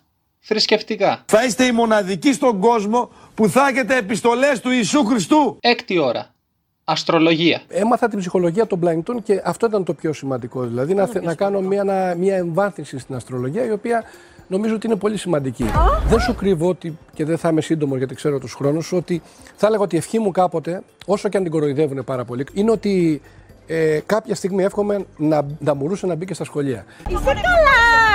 Θρησκευτικά. 0.52 1.22
Θα 1.26 1.44
είστε 1.44 1.64
οι 1.64 1.72
μοναδικοί 1.72 2.32
στον 2.32 2.58
κόσμο 2.60 3.10
που 3.34 3.48
θα 3.48 3.68
έχετε 3.68 3.96
επιστολές 3.96 4.60
του 4.60 4.70
Ιησού 4.70 5.04
Χριστού. 5.04 5.56
Έκτη 5.60 5.98
ώρα. 5.98 6.26
Αστρολογία. 6.84 7.62
Έμαθα 7.68 8.08
την 8.08 8.18
ψυχολογία 8.18 8.66
των 8.66 8.80
πλανητών 8.80 9.22
και 9.22 9.42
αυτό 9.44 9.66
ήταν 9.66 9.84
το 9.84 9.94
πιο 9.94 10.12
σημαντικό. 10.12 10.62
Δηλαδή 10.62 10.94
να, 10.94 11.06
θε- 11.06 11.22
να 11.22 11.34
κάνω 11.34 11.60
μια, 11.60 11.84
να- 11.84 12.14
μια 12.14 12.36
εμβάθυνση 12.36 12.98
στην 12.98 13.14
αστρολογία 13.14 13.64
η 13.66 13.70
οποία 13.70 14.04
νομίζω 14.46 14.74
ότι 14.74 14.86
είναι 14.86 14.96
πολύ 14.96 15.16
σημαντική. 15.16 15.64
Δεν 16.08 16.20
σου 16.20 16.34
κρύβω 16.34 16.68
ότι, 16.68 16.98
και 17.14 17.24
δεν 17.24 17.38
θα 17.38 17.48
είμαι 17.48 17.60
σύντομος 17.60 17.98
γιατί 17.98 18.14
ξέρω 18.14 18.38
τους 18.38 18.52
χρόνους, 18.54 18.92
ότι 18.92 19.22
θα 19.56 19.66
έλεγα 19.66 19.82
ότι 19.82 19.94
η 19.94 19.98
ευχή 19.98 20.18
μου 20.18 20.30
κάποτε, 20.30 20.82
όσο 21.06 21.28
και 21.28 21.36
αν 21.36 21.42
την 21.42 21.52
κοροϊδεύουν 21.52 22.04
πάρα 22.04 22.24
πολύ, 22.24 22.46
είναι 22.52 22.70
ότι 22.70 23.22
ε, 23.66 23.98
κάποια 24.06 24.34
στιγμή 24.34 24.62
εύχομαι 24.64 25.04
να, 25.16 25.46
να 25.58 25.74
μπορούσε 25.74 26.06
να 26.06 26.14
μπει 26.14 26.24
και 26.24 26.34
στα 26.34 26.44
σχολεία. 26.44 26.84
Είσαι 27.08 27.18
καλά! 27.24 28.07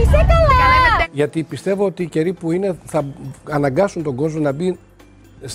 Είσαι 0.00 0.16
καλά! 0.16 1.06
Γιατί 1.12 1.42
πιστεύω 1.42 1.84
ότι 1.84 2.02
οι 2.02 2.08
καιροί 2.08 2.32
που 2.32 2.52
είναι 2.52 2.78
θα 2.84 3.04
αναγκάσουν 3.50 4.02
τον 4.02 4.14
κόσμο 4.14 4.40
να, 4.40 4.52
μπει, 4.52 4.78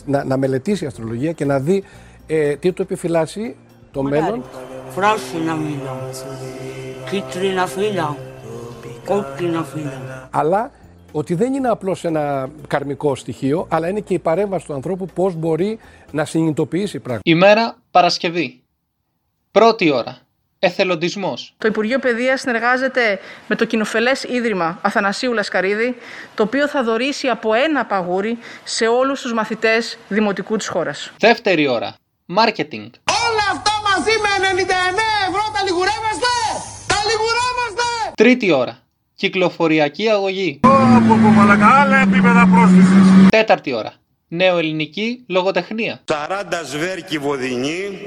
να, 0.06 0.24
να 0.24 0.38
μελετήσει 0.38 0.86
αστρολογία 0.86 1.32
και 1.32 1.46
να 1.46 1.60
δει 1.60 1.84
ε, 2.28 2.56
τι 2.56 2.72
του 2.72 2.82
επιφυλάσσει 2.82 3.56
το 3.92 4.04
μέλλον. 4.04 4.44
Πράσινα 4.96 5.56
φύλλα, 5.56 6.10
κίτρινα 7.10 7.68
φύλλα, 7.68 8.18
κόκκινα 9.06 9.64
φύλλα. 9.64 10.30
αλλά 10.32 10.72
ότι 11.12 11.34
δεν 11.36 11.54
είναι 11.54 11.68
απλώς 11.68 12.04
ένα 12.06 12.50
καρμικό 12.68 13.16
στοιχείο, 13.16 13.68
αλλά 13.70 13.90
είναι 13.90 14.00
και 14.00 14.14
η 14.14 14.20
παρέμβαση 14.20 14.66
του 14.66 14.74
ανθρώπου 14.74 15.06
πώς 15.06 15.36
μπορεί 15.36 15.80
να 16.12 16.26
συνειδητοποιήσει 16.26 17.00
πράγματα. 17.00 17.30
Ημέρα 17.30 17.78
Παρασκευή. 17.92 18.64
Πρώτη 19.52 19.92
ώρα. 19.92 20.18
Εθελοντισμός. 20.66 21.54
Το 21.58 21.68
Υπουργείο 21.68 22.00
Παιδείας 22.00 22.40
συνεργάζεται 22.42 23.20
με 23.48 23.56
το 23.56 23.66
κοινοφελές 23.66 24.24
Ίδρυμα 24.24 24.80
Αθανασίου 24.82 25.34
Λασκαρίδη, 25.34 25.96
το 26.36 26.44
οποίο 26.44 26.68
θα 26.68 26.84
δωρήσει 26.84 27.28
από 27.28 27.54
ένα 27.54 27.86
παγούρι 27.86 28.38
σε 28.64 28.88
όλους 28.88 29.22
τους 29.22 29.34
μαθητές 29.34 29.98
δημοτικού 30.08 30.58
της 30.58 30.68
χώρας. 30.68 31.12
Δεύτερη 31.18 31.68
ώρα. 31.68 31.96
Μάρκετινγκ. 32.26 32.90
Όλα 33.28 33.46
αυτά 33.52 33.72
μαζί 33.90 34.16
με 34.24 34.30
99 34.48 35.28
ευρώ 35.28 35.44
τα 35.54 35.64
λιγουρεύεστε! 35.64 36.34
Τα 36.88 36.96
λιγουρεύεστε! 37.10 38.12
Τρίτη 38.16 38.52
ώρα. 38.52 38.78
Κυκλοφοριακή 39.16 40.10
αγωγή. 40.10 40.60
Από 40.64 41.14
μαλακά, 41.16 41.68
άλλα 41.82 41.98
επίπεδα 41.98 42.50
πρόσθεσης. 42.54 43.30
Τέταρτη 43.30 43.74
ώρα. 43.74 43.94
Νεοελληνική 44.36 45.24
λογοτεχνία. 45.28 46.02
40 46.08 46.16
σβέρκι 46.66 47.18
βοδινή, 47.18 48.00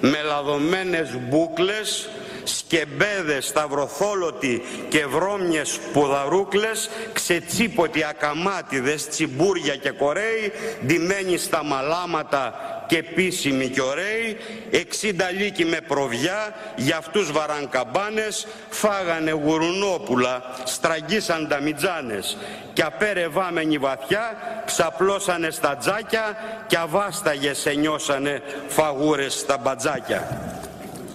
μελαδωμένες 0.00 1.18
μπούκλες, 1.28 2.08
σκεμπέδες, 2.44 3.46
σταυροθόλωτοι 3.46 4.62
και 4.88 5.06
βρώμιες 5.06 5.78
ποδαρούκλες, 5.92 6.90
ξετσίποτοι 7.12 8.04
ακαμάτιδες, 8.04 9.08
τσιμπούρια 9.08 9.76
και 9.76 9.90
κορέοι, 9.90 10.52
ντυμένοι 10.86 11.36
στα 11.36 11.64
μαλάματα 11.64 12.54
και 12.86 12.96
επίσημοι 12.96 13.68
και 13.68 13.80
ωραίοι, 13.80 14.36
60 14.70 15.30
λύκοι 15.38 15.64
με 15.64 15.80
προβιά, 15.80 16.54
για 16.76 16.96
αυτούς 16.96 17.32
βαρανκαμπάνες, 17.32 18.46
φάγανε 18.68 19.30
γουρουνόπουλα, 19.30 20.42
στραγγίσαν 20.64 21.48
τα 21.48 21.60
μιτζάνες 21.60 22.36
και 22.72 22.82
απέρευάμενοι 22.82 23.78
βαθιά, 23.78 24.36
ψαπλώσανε 24.64 25.50
στα 25.50 25.76
τζάκια 25.76 26.36
και 26.66 26.76
αβάσταγες 26.76 27.66
ενιώσανε 27.66 28.42
φαγούρες 28.68 29.34
στα 29.34 29.58
μπατζάκια. 29.58 30.52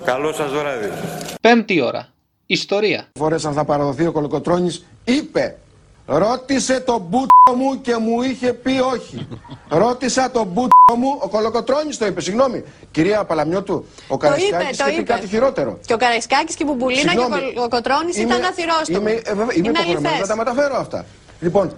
Καλό 0.04 0.34
σας 0.34 0.52
βράδυ. 0.52 0.90
Πέμπτη 1.42 1.82
ώρα. 1.82 2.08
Ιστορία. 2.46 3.06
Φορές 3.18 3.46
αν 3.46 3.54
θα 3.54 3.64
παραδοθεί 3.66 4.08
ο 4.08 4.12
Κολοκοτρώνης 4.12 4.86
είπε 5.04 5.58
Ρώτησε 6.06 6.80
τον 6.80 7.02
μπούτο 7.10 7.28
μου 7.58 7.82
και 7.82 7.96
μου 7.98 8.22
είχε 8.22 8.54
πει 8.54 8.80
όχι. 8.94 9.28
Ρώτησα 9.70 10.32
τον 10.32 10.46
μπούτο 10.48 10.96
μου, 10.98 11.18
ο 11.22 11.28
Κολοκοτρώνης 11.28 11.98
το 11.98 12.06
είπε, 12.06 12.22
συγγνώμη. 12.22 12.64
Κυρία 12.92 13.24
Παλαμιώτου, 13.24 13.86
ο 14.08 14.18
Καραϊσκάκης 14.18 14.78
το 14.78 14.84
είχε 14.88 14.96
πει 14.96 15.02
είπε. 15.02 15.14
κάτι 15.14 15.28
χειρότερο. 15.28 15.78
Και 15.86 15.94
ο 15.94 15.98
Καραϊσκάκης 15.98 16.56
και 16.56 16.64
η 16.64 16.68
Μπουμπουλίνα 16.70 17.02
και 17.02 17.10
Συγγνώμη. 17.10 17.42
ο 17.64 17.68
Κοτρώνης 17.68 18.18
Είμαι- 18.18 18.34
ήταν 18.36 18.46
αθυρόστομοι. 18.50 18.98
Είμαι, 19.00 19.12
ε, 19.12 19.22
βέβαια, 19.24 19.34
είμαι 19.44 19.54
Είναι 19.56 19.68
υποχρεωμένος 19.68 20.06
αληθές. 20.12 20.20
να 20.20 20.28
τα 20.28 20.36
μεταφέρω 20.36 20.76
αυτά. 20.78 21.06
Λοιπόν, 21.40 21.76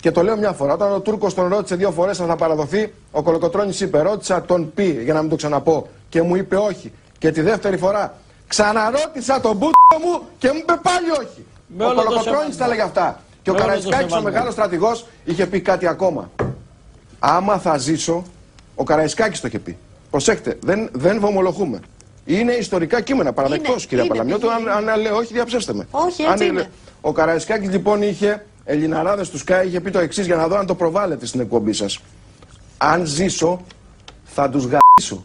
και 0.00 0.10
το 0.10 0.22
λέω 0.22 0.36
μια 0.36 0.52
φορά, 0.52 0.72
όταν 0.72 0.92
ο 0.92 1.00
Τούρκος 1.00 1.34
τον 1.34 1.48
ρώτησε 1.48 1.74
δύο 1.76 1.90
φορές 1.90 2.20
αν 2.20 2.26
θα 2.26 2.36
παραδοθεί, 2.36 2.92
ο 3.10 3.22
Κολοκοτρώνης 3.22 3.80
είπε: 3.80 4.00
Ρώτησα 4.02 4.42
τον 4.42 4.72
πει 4.74 5.00
για 5.04 5.12
να 5.14 5.20
μην 5.20 5.30
το 5.30 5.36
ξαναπώ 5.36 5.88
και 6.08 6.22
μου 6.22 6.36
είπε 6.36 6.56
όχι. 6.56 6.92
Και 7.22 7.30
τη 7.32 7.40
δεύτερη 7.40 7.76
φορά 7.76 8.14
ξαναρώτησα 8.48 9.40
τον 9.40 9.56
μπούτο 9.56 9.72
μου 10.04 10.22
και 10.38 10.48
μου 10.52 10.58
είπε 10.58 10.72
πάλι 10.82 11.10
όχι. 11.10 11.44
Με 11.66 11.84
ο 11.84 11.86
όλο 11.86 11.94
το 11.96 12.02
Κολοκοτρώνης 12.02 12.38
σεβασμό. 12.40 12.58
τα 12.58 12.64
έλεγε 12.64 12.82
αυτά. 12.82 13.22
Και 13.42 13.50
ο 13.50 13.52
Με 13.52 13.58
όλο 13.60 13.68
το 13.68 13.74
Καραϊσκάκης, 13.74 14.04
ο 14.04 14.08
σεβασμό. 14.08 14.30
μεγάλος 14.30 14.52
στρατηγός, 14.52 15.06
είχε 15.24 15.46
πει 15.46 15.60
κάτι 15.60 15.86
ακόμα. 15.86 16.30
Άμα 17.18 17.58
θα 17.58 17.78
ζήσω, 17.78 18.22
ο 18.74 18.84
Καραϊσκάκης 18.84 19.40
το 19.40 19.46
είχε 19.46 19.58
πει. 19.58 19.76
Προσέξτε, 20.10 20.58
δεν, 20.60 20.88
δεν 20.92 21.20
βομολογούμε. 21.20 21.80
Είναι 22.24 22.52
ιστορικά 22.52 23.00
κείμενα, 23.00 23.32
παραδεκτός 23.32 23.86
κυρία 23.86 24.04
είναι, 24.04 24.12
Παλαμιώτου. 24.12 24.46
είναι. 24.46 24.70
Αν, 24.70 24.88
αν 24.88 25.00
λέω 25.00 25.16
όχι, 25.16 25.32
διαψεύστε 25.32 25.72
με. 25.74 25.86
Όχι, 25.90 26.24
Αν 26.24 26.32
έτσι 26.32 26.46
είναι. 26.46 26.70
Ο 27.00 27.12
Καραϊσκάκης 27.12 27.70
λοιπόν 27.70 28.02
είχε 28.02 28.46
Ελληναράδες 28.64 29.30
του 29.30 29.38
ΣΚΑ, 29.38 29.64
είχε 29.64 29.80
πει 29.80 29.90
το 29.90 29.98
εξής 29.98 30.26
για 30.26 30.36
να 30.36 30.48
δω 30.48 30.56
αν 30.56 30.66
το 30.66 30.74
προβάλλετε 30.74 31.26
στην 31.26 31.40
εκπομπή 31.40 31.72
σας. 31.72 31.98
Αν 32.78 33.06
ζήσω, 33.06 33.60
θα 34.24 34.48
τους 34.48 34.62
γαμίσω. 34.64 35.22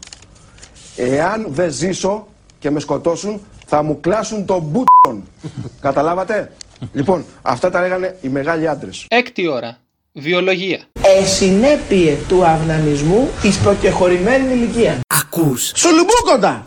Εάν 0.98 1.46
δεν 1.48 1.72
ζήσω 1.72 2.26
και 2.58 2.70
με 2.70 2.80
σκοτώσουν, 2.80 3.40
θα 3.66 3.82
μου 3.82 4.00
κλάσουν 4.00 4.44
τον 4.44 4.62
μπούτον. 4.62 5.28
Καταλάβατε; 5.80 6.52
λοιπόν, 6.92 7.24
αυτά 7.42 7.70
τα 7.70 7.80
λέγανε 7.80 8.16
οι 8.20 8.28
μεγάλοι 8.28 8.68
άντρες. 8.68 9.04
Έκτη 9.08 9.48
ώρα. 9.48 9.78
Βιολογία. 10.12 10.80
Εσυνέπειε 11.20 12.16
του 12.28 12.44
αυνανισμού 12.44 13.28
εις 13.42 13.58
προκεχωρημένης 13.58 14.52
ηλικίας. 14.52 14.98
Ακούς. 15.06 15.72
Σουλουμπούκοντα! 15.74 16.62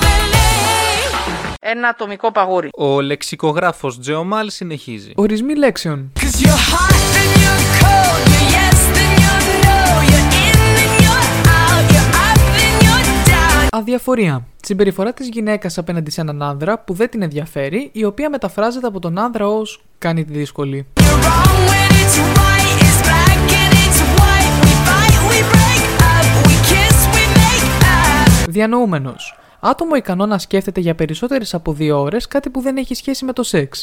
Δεν 0.00 0.28
λέει 0.30 1.10
Ένα 1.60 1.88
ατομικό 1.88 2.32
παγούρι. 2.32 2.68
Ο 2.74 3.00
λεξικογράφος 3.00 3.98
Τζεωμάλ 4.00 4.50
συνεχίζει. 4.50 5.12
Ορισμοί 5.14 5.54
λέξεων. 5.54 6.12
Αδιαφορία. 13.78 14.46
Συμπεριφορά 14.62 15.12
της 15.12 15.28
γυναίκας 15.28 15.78
απέναντι 15.78 16.10
σε 16.10 16.20
έναν 16.20 16.42
άνδρα 16.42 16.78
που 16.78 16.94
δεν 16.94 17.08
την 17.08 17.22
ενδιαφέρει, 17.22 17.90
η 17.92 18.04
οποία 18.04 18.30
μεταφράζεται 18.30 18.86
από 18.86 18.98
τον 18.98 19.18
άνδρα 19.18 19.48
ως 19.48 19.84
κάνει 19.98 20.24
τη 20.24 20.32
δύσκολη. 20.32 20.86
Διανοούμενος. 28.48 29.38
Άτομο 29.60 29.94
ικανό 29.94 30.26
να 30.26 30.38
σκέφτεται 30.38 30.80
για 30.80 30.94
περισσότερες 30.94 31.54
από 31.54 31.72
δύο 31.72 32.00
ώρες 32.00 32.28
κάτι 32.28 32.50
που 32.50 32.60
δεν 32.60 32.76
έχει 32.76 32.94
σχέση 32.94 33.24
με 33.24 33.32
το 33.32 33.42
σεξ. 33.42 33.82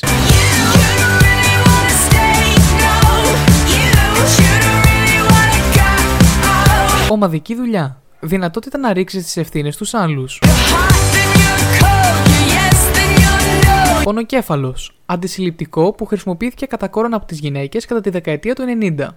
Ομαδική 7.09 7.55
δουλειά. 7.55 8.02
Δυνατότητα 8.25 8.77
να 8.77 8.93
ρίξεις 8.93 9.23
τις 9.23 9.37
ευθύνες 9.37 9.73
στους 9.73 9.93
άλλους. 9.93 10.41
Πονοκέφαλος. 14.03 14.91
Αντισυλληπτικό 15.05 15.91
που 15.91 16.05
χρησιμοποιήθηκε 16.05 16.65
κατά 16.65 16.87
κόρον 16.87 17.13
από 17.13 17.25
τις 17.25 17.39
γυναίκες 17.39 17.85
κατά 17.85 18.01
τη 18.01 18.09
δεκαετία 18.09 18.55
του 18.55 18.63
90. 18.63 19.13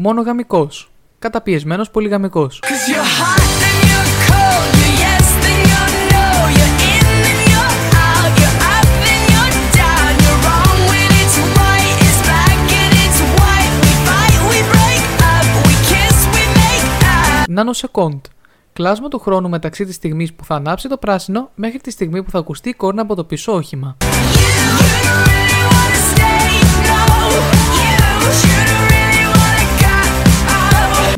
Μονογαμικός. 0.00 0.90
Καταπιεσμένος 1.18 1.90
πολυγαμικός. 1.90 2.60
Νανοσεκόντ. 17.56 18.24
Κλάσμα 18.72 19.08
του 19.08 19.18
χρόνου 19.18 19.48
μεταξύ 19.48 19.84
της 19.84 19.94
στιγμής 19.94 20.32
που 20.32 20.44
θα 20.44 20.54
ανάψει 20.54 20.88
το 20.88 20.96
πράσινο 20.96 21.50
μέχρι 21.54 21.78
τη 21.78 21.90
στιγμή 21.90 22.22
που 22.22 22.30
θα 22.30 22.38
ακουστεί 22.38 22.68
η 22.68 22.72
κόρνα 22.72 23.02
από 23.02 23.14
το 23.14 23.24
πίσω 23.24 23.52
όχημα. 23.52 23.96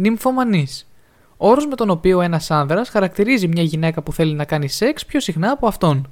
Νυμφομανής. 0.01 0.87
Όρος 1.37 1.67
με 1.67 1.75
τον 1.75 1.91
οποίο 1.91 2.21
ένας 2.21 2.51
άνδρας 2.51 2.89
χαρακτηρίζει 2.89 3.49
μια 3.49 3.63
γυναίκα 3.63 4.03
που 4.03 4.13
θέλει 4.13 4.35
να 4.35 4.45
κάνει 4.45 4.69
σεξ 4.69 5.05
πιο 5.05 5.21
συχνά 5.21 5.51
από 5.51 5.67
αυτόν. 5.67 6.09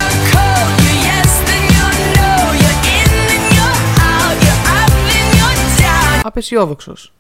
Απεσιόδοξος. 6.23 7.13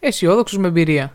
Αισιόδοξος 0.00 0.58
με 0.58 0.66
εμπειρία. 0.68 1.10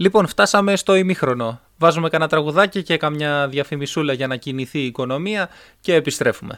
Λοιπόν, 0.00 0.26
φτάσαμε 0.26 0.76
στο 0.76 0.94
ημίχρονο. 0.94 1.60
Βάζουμε 1.78 2.08
κανένα 2.08 2.30
τραγουδάκι 2.30 2.82
και 2.82 2.96
καμιά 2.96 3.48
διαφημισούλα 3.48 4.12
για 4.12 4.26
να 4.26 4.36
κινηθεί 4.36 4.78
η 4.78 4.84
οικονομία 4.86 5.48
και 5.80 5.94
επιστρέφουμε. 5.94 6.54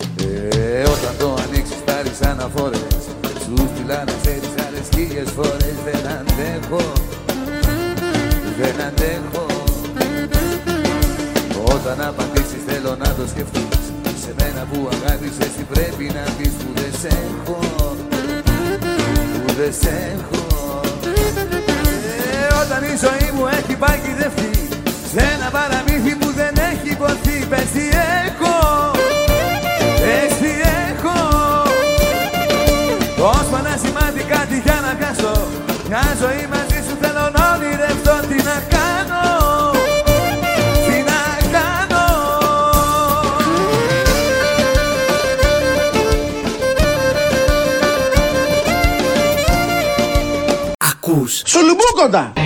Ε, 0.52 0.80
όταν 0.80 1.16
το 1.18 1.34
ανοίξεις 1.42 1.76
πάρεις 1.84 2.20
αναφορές. 2.20 3.02
Σου 3.44 3.68
στείλανε 3.74 4.12
ξέρεις 4.22 4.54
άλλες 4.66 4.88
χίλιες 4.94 5.30
φορές. 5.30 5.74
Δεν 5.84 6.06
αντέχω. 6.06 6.92
Δεν 8.58 8.80
αντέχω. 8.86 9.46
Όταν 11.64 12.00
απαντήσεις 12.00 12.62
θέλω 12.66 12.96
να 12.96 13.14
το 13.14 13.26
σκεφτείς. 13.28 13.82
Σε 14.22 14.34
μένα 14.38 14.66
που 14.72 14.88
αγάπησες 14.92 15.52
τι 15.56 15.62
πρέπει 15.62 16.04
να 16.04 16.32
πεις 16.36 16.50
που 16.50 16.72
δεν 16.74 16.92
σε 17.00 17.08
έχω. 17.08 17.58
Που 19.46 19.52
δεν 19.52 19.72
σε 19.72 20.14
έχω. 20.14 20.36
Ε, 20.36 20.41
Όταν 22.62 22.82
η 22.82 22.96
ζωή 23.04 23.30
μου 23.34 23.46
έχει 23.46 23.74
παγιδευτεί 23.76 24.68
Σε 25.12 25.20
ένα 25.34 25.48
παραμύθι 25.50 26.14
που 26.16 26.32
δεν 26.40 26.54
έχει 26.70 26.96
ποθεί 26.96 27.46
Πες 27.48 27.70
τι 27.72 27.84
έχω. 28.26 28.90
Πες 30.02 30.36
τι 30.40 30.52
έχω. 30.88 31.18
Κόσμο 33.22 33.58
να 33.62 33.76
σημάδι 33.82 34.22
κάτι 34.22 34.60
για 34.64 34.78
να 34.86 34.94
πιάσω. 34.94 35.46
Μια 35.88 36.16
ζωή 36.20 36.46
μαζί 36.50 36.88
σου 36.88 36.96
θέλω 37.00 37.30
να 37.36 37.54
ονειρευτώ. 37.54 38.26
Τι 38.28 38.36
να 38.36 38.56
κάνω. 38.74 39.70
Τι 40.86 40.96
να 41.10 41.22
κάνω. 41.54 42.04
Ακούς. 50.78 51.42
Σουλουμπούκοντα! 51.44 52.41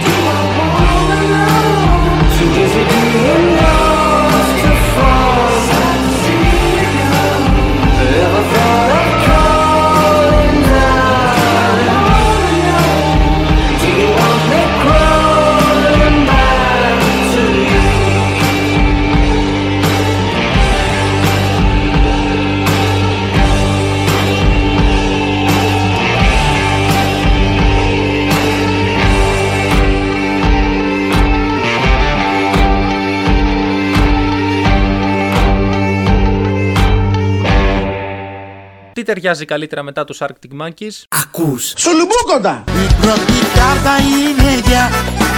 Ταιριάζει 39.07 39.45
καλύτερα 39.45 39.83
μετά 39.83 40.05
τους 40.05 40.19
Arctic 40.27 40.53
Monkeys? 40.63 40.97
Ακούς 41.23 41.73
Σουλουμπούκοντα! 41.77 42.65
Η 42.85 42.87
πρώτη 43.01 43.39
κάρτα 43.59 43.95
είναι 44.17 44.51
για, 44.67 44.85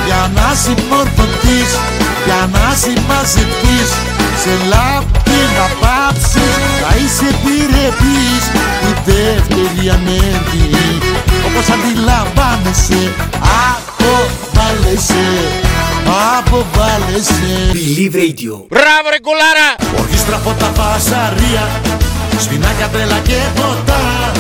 για 0.06 0.22
να 0.34 0.48
συμμορφωθείς 0.62 1.70
Για 2.26 2.40
να 2.54 2.66
συμμαζευτείς 2.82 3.90
Σε 4.42 4.52
λάπη 4.72 5.40
να 5.58 5.66
πάψεις 5.82 6.54
Να 6.82 6.90
είσαι 7.00 7.26
επιρρεπής 7.34 8.42
Η 8.88 8.92
δεύτερη 9.08 9.84
ανέβη 9.96 10.64
Όπως 11.46 11.66
αντιλαμβάνεσαι 11.74 13.02
Αχω 13.70 14.16
βάλεσαι 14.54 15.26
αποβάλλεσαι 16.38 17.70
Believe 17.72 18.14
Radio. 18.14 18.54
Μπράβο 18.74 19.06
ρε 19.12 19.20
κουλάρα 19.26 19.68
Ορχήστρα 20.00 20.36
από 20.36 20.54
τα 20.58 20.66
πασαρία 20.66 21.64
Σφινάκια 22.44 22.88
τρέλα 22.92 23.18
και 23.28 23.40
ποτά. 23.58 24.32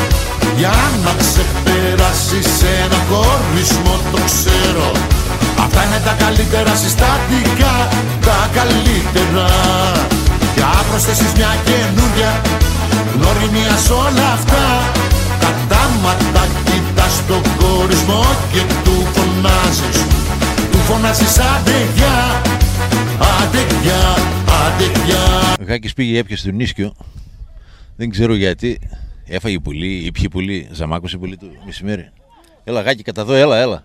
Για 0.56 0.76
να 1.04 1.12
ξεπεράσεις 1.22 2.50
ένα 2.82 2.98
χωρισμό 3.08 3.94
το 4.12 4.18
ξέρω. 4.28 4.90
Αυτά 5.64 5.80
είναι 5.84 6.00
τα 6.04 6.14
καλύτερα 6.22 6.74
συστατικά 6.82 7.74
Τα 8.26 8.38
καλύτερα. 8.58 9.46
Για 10.56 10.70
προσθέσεις 10.90 11.32
μια 11.36 11.52
καινούρια 11.66 12.32
Γνωριμία 13.14 13.76
σ' 13.84 13.90
όλα 13.90 14.26
αυτά. 14.38 14.66
Κατάματα 15.42 16.46
κοιτάς 16.64 17.14
τον 17.28 17.42
χωρισμό 17.58 18.24
Και 18.52 18.62
του 18.84 19.06
φωνάζεις. 19.14 19.98
Του 20.72 20.78
φωνάζεις 20.88 21.38
άντε 21.38 21.78
γεια 21.96 22.42
Άντε 23.38 23.62
γεια, 23.82 24.02
άντε 24.62 24.86
γεια 25.04 25.24
Ο 25.60 25.64
Γάκης 25.66 25.92
πήγε 25.92 26.18
έπιασε 26.18 26.50
τον 26.50 26.60
ίσκιο. 26.60 26.92
Δεν 28.00 28.10
ξέρω 28.10 28.34
γιατί. 28.34 28.78
Έφαγε 29.26 29.58
πουλί 29.58 29.92
ή 29.94 30.12
πιει 30.12 30.28
πουλί. 30.28 30.68
Ζαμάκωσε 30.72 31.16
πουλί 31.18 31.36
του 31.36 31.50
μεσημέρι. 31.64 32.10
Έλα 32.64 32.80
Γάκη 32.80 33.02
κατά 33.02 33.20
εδώ, 33.20 33.32
έλα, 33.34 33.56
έλα. 33.56 33.82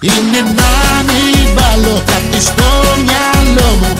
Είναι 0.00 0.40
να 0.40 1.02
μην 1.06 1.54
βάλω 1.54 2.02
κάτι 2.06 2.40
στο 2.40 2.62
μυαλό 2.96 3.68
μου 3.80 3.94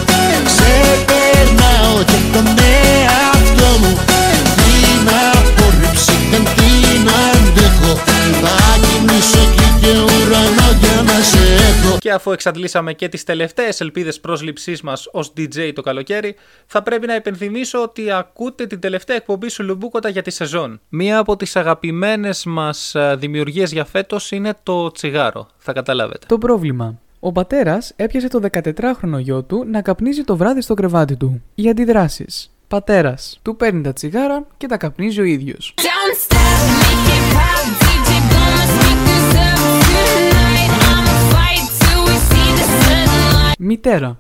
Ξεπερνάω 0.45 2.05
και 2.05 2.19
τον 2.33 2.47
εαυτό 2.47 3.79
μου 3.81 3.97
Την 4.57 5.09
απόρριψη 5.09 6.13
δεν 6.31 6.45
την 6.45 6.45
αντέχω 6.45 6.60
Θα 8.21 8.79
κοιμήσω 8.81 9.39
εκεί 9.39 9.81
και 9.81 9.91
ουρανό 9.91 10.79
για 10.81 11.03
να 11.03 11.21
σε 11.23 11.39
έχω 11.39 11.99
Και 11.99 12.12
αφού 12.12 12.33
εξαντλήσαμε 12.33 12.93
και 12.93 13.09
τις 13.09 13.25
τελευταίες 13.25 13.81
ελπίδες 13.81 14.21
πρόσληψής 14.21 14.81
μας 14.83 15.09
ως 15.12 15.33
DJ 15.37 15.71
το 15.75 15.83
καλοκαίρι, 15.83 16.35
θα 16.66 16.83
πρέπει 16.83 17.07
να 17.07 17.14
υπενθυμίσω 17.14 17.83
ότι 17.83 18.11
ακούτε 18.11 18.66
την 18.66 18.81
τελευταία 18.81 19.16
εκπομπή 19.16 19.49
σου 19.49 19.64
Λουμπούκοτα 19.64 20.09
για 20.09 20.23
τη 20.23 20.31
σεζόν. 20.31 20.81
Μία 20.89 21.18
από 21.18 21.37
τις 21.37 21.57
αγαπημένες 21.57 22.45
μας 22.45 22.95
ε, 22.95 23.16
δημιουργίες 23.18 23.73
για 23.73 23.85
φέτος 23.85 24.31
είναι 24.31 24.55
το 24.62 24.91
τσιγάρο, 24.91 25.49
θα 25.57 25.73
καταλάβετε. 25.73 26.27
Το 26.27 26.39
πρόβλημα. 26.39 26.99
Ο 27.21 27.33
πατέρας 27.33 27.93
έπιασε 27.97 28.29
το 28.29 28.41
14χρονο 28.53 29.18
γιο 29.18 29.43
του 29.43 29.64
να 29.71 29.83
καπνίζει 29.83 30.23
το 30.25 30.37
βράδυ 30.37 30.61
στο 30.61 30.75
κρεβάτι 30.75 31.16
του. 31.16 31.43
Οι 31.55 31.68
αντιδράσεις. 31.68 32.51
Πατέρας. 32.68 33.39
Του 33.43 33.57
παίρνει 33.57 33.83
τα 33.83 33.93
τσιγάρα 33.93 34.47
και 34.57 34.66
τα 34.66 34.77
καπνίζει 34.77 35.21
ο 35.21 35.25
ίδιος. 35.25 35.75
Μητέρα. 43.63 44.19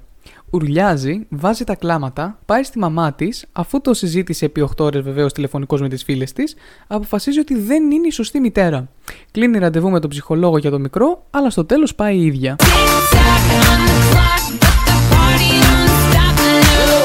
Ουρλιάζει, 0.50 1.26
βάζει 1.28 1.64
τα 1.64 1.74
κλάματα, 1.74 2.38
πάει 2.46 2.62
στη 2.62 2.78
μαμά 2.78 3.12
της, 3.12 3.46
αφού 3.52 3.80
το 3.80 3.94
συζήτησε 3.94 4.44
επί 4.44 4.60
8 4.60 4.84
ώρες 4.84 5.02
βεβαίως 5.02 5.32
τηλεφωνικώ 5.32 5.76
με 5.76 5.88
τις 5.88 6.02
φίλες 6.02 6.32
της, 6.32 6.54
αποφασίζει 6.86 7.38
ότι 7.38 7.58
δεν 7.58 7.90
είναι 7.90 8.06
η 8.06 8.10
σωστή 8.10 8.40
μητέρα. 8.40 8.88
Κλείνει 9.30 9.58
ραντεβού 9.58 9.90
με 9.90 10.00
τον 10.00 10.10
ψυχολόγο 10.10 10.58
για 10.58 10.70
το 10.70 10.78
μικρό, 10.78 11.22
αλλά 11.30 11.50
στο 11.50 11.64
τέλος 11.64 11.94
πάει 11.94 12.16
η 12.16 12.26
ίδια. 12.26 12.56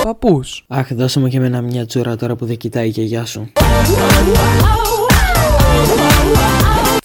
Παππούς. 0.04 0.66
Αχ, 0.68 0.94
δώσε 0.94 1.20
μου 1.20 1.28
και 1.28 1.38
εμένα 1.38 1.62
μια 1.62 1.86
τσούρα 1.86 2.16
τώρα 2.16 2.36
που 2.36 2.46
δεν 2.46 2.58
κοιτάει 2.58 2.88
η 2.88 2.90
γιαγιά 2.90 3.26
σου. 3.26 3.52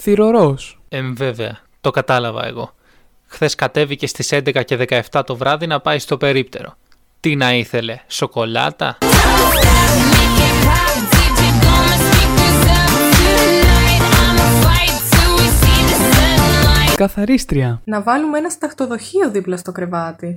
Θηρορός. 0.01 0.81
Εμ 0.89 1.13
βέβαια, 1.13 1.59
το 1.81 1.91
κατάλαβα 1.91 2.45
εγώ. 2.47 2.73
Χθες 3.33 3.55
κατέβηκε 3.55 4.07
στις 4.07 4.29
11 4.33 4.63
και 4.65 5.03
17 5.11 5.21
το 5.25 5.35
βράδυ 5.35 5.67
να 5.67 5.79
πάει 5.79 5.99
στο 5.99 6.17
περίπτερο. 6.17 6.77
Τι 7.19 7.35
να 7.35 7.53
ήθελε, 7.53 7.99
σοκολάτα; 8.07 8.97
Καθαρίστρια. 16.95 17.81
Να 17.83 18.01
βάλουμε 18.01 18.37
ένα 18.37 18.49
σταχτοδοχείο 18.49 19.29
δίπλα 19.29 19.57
στο 19.57 19.71
κρεβάτι. 19.71 20.33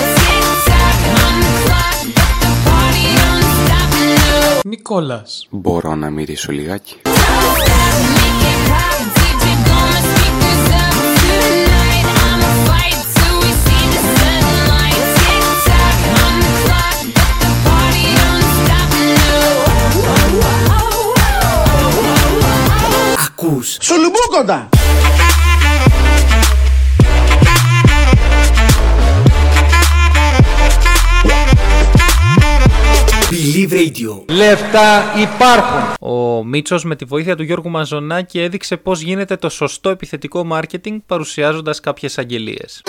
Νικόλας. 4.64 5.47
Μπορώ 5.51 5.95
να 5.95 6.11
μυρίσω 6.11 6.53
λιγάκι. 6.53 6.97
Ακούς. 23.45 23.76
Σουλουμπούκοντα! 23.80 24.68
Believe 33.30 33.72
Radio. 33.72 34.24
Λεφτά 34.28 35.03
υπάρχουν. 35.20 36.11
Ο 36.11 36.45
Μίτσος 36.45 36.84
με 36.84 36.97
τη 36.97 37.05
βοήθεια 37.05 37.36
του 37.36 37.42
Γιώργου 37.42 37.70
Μαζονάκη 37.70 38.40
έδειξε 38.40 38.76
πώς 38.76 39.01
γίνεται 39.01 39.36
το 39.36 39.49
σωστό 39.49 39.90
επιθετικό 39.90 40.45
μάρκετινγκ 40.45 41.01
παρουσιάζοντας 41.07 41.80
κάποιες 41.80 42.18
αγγελίες. 42.18 42.82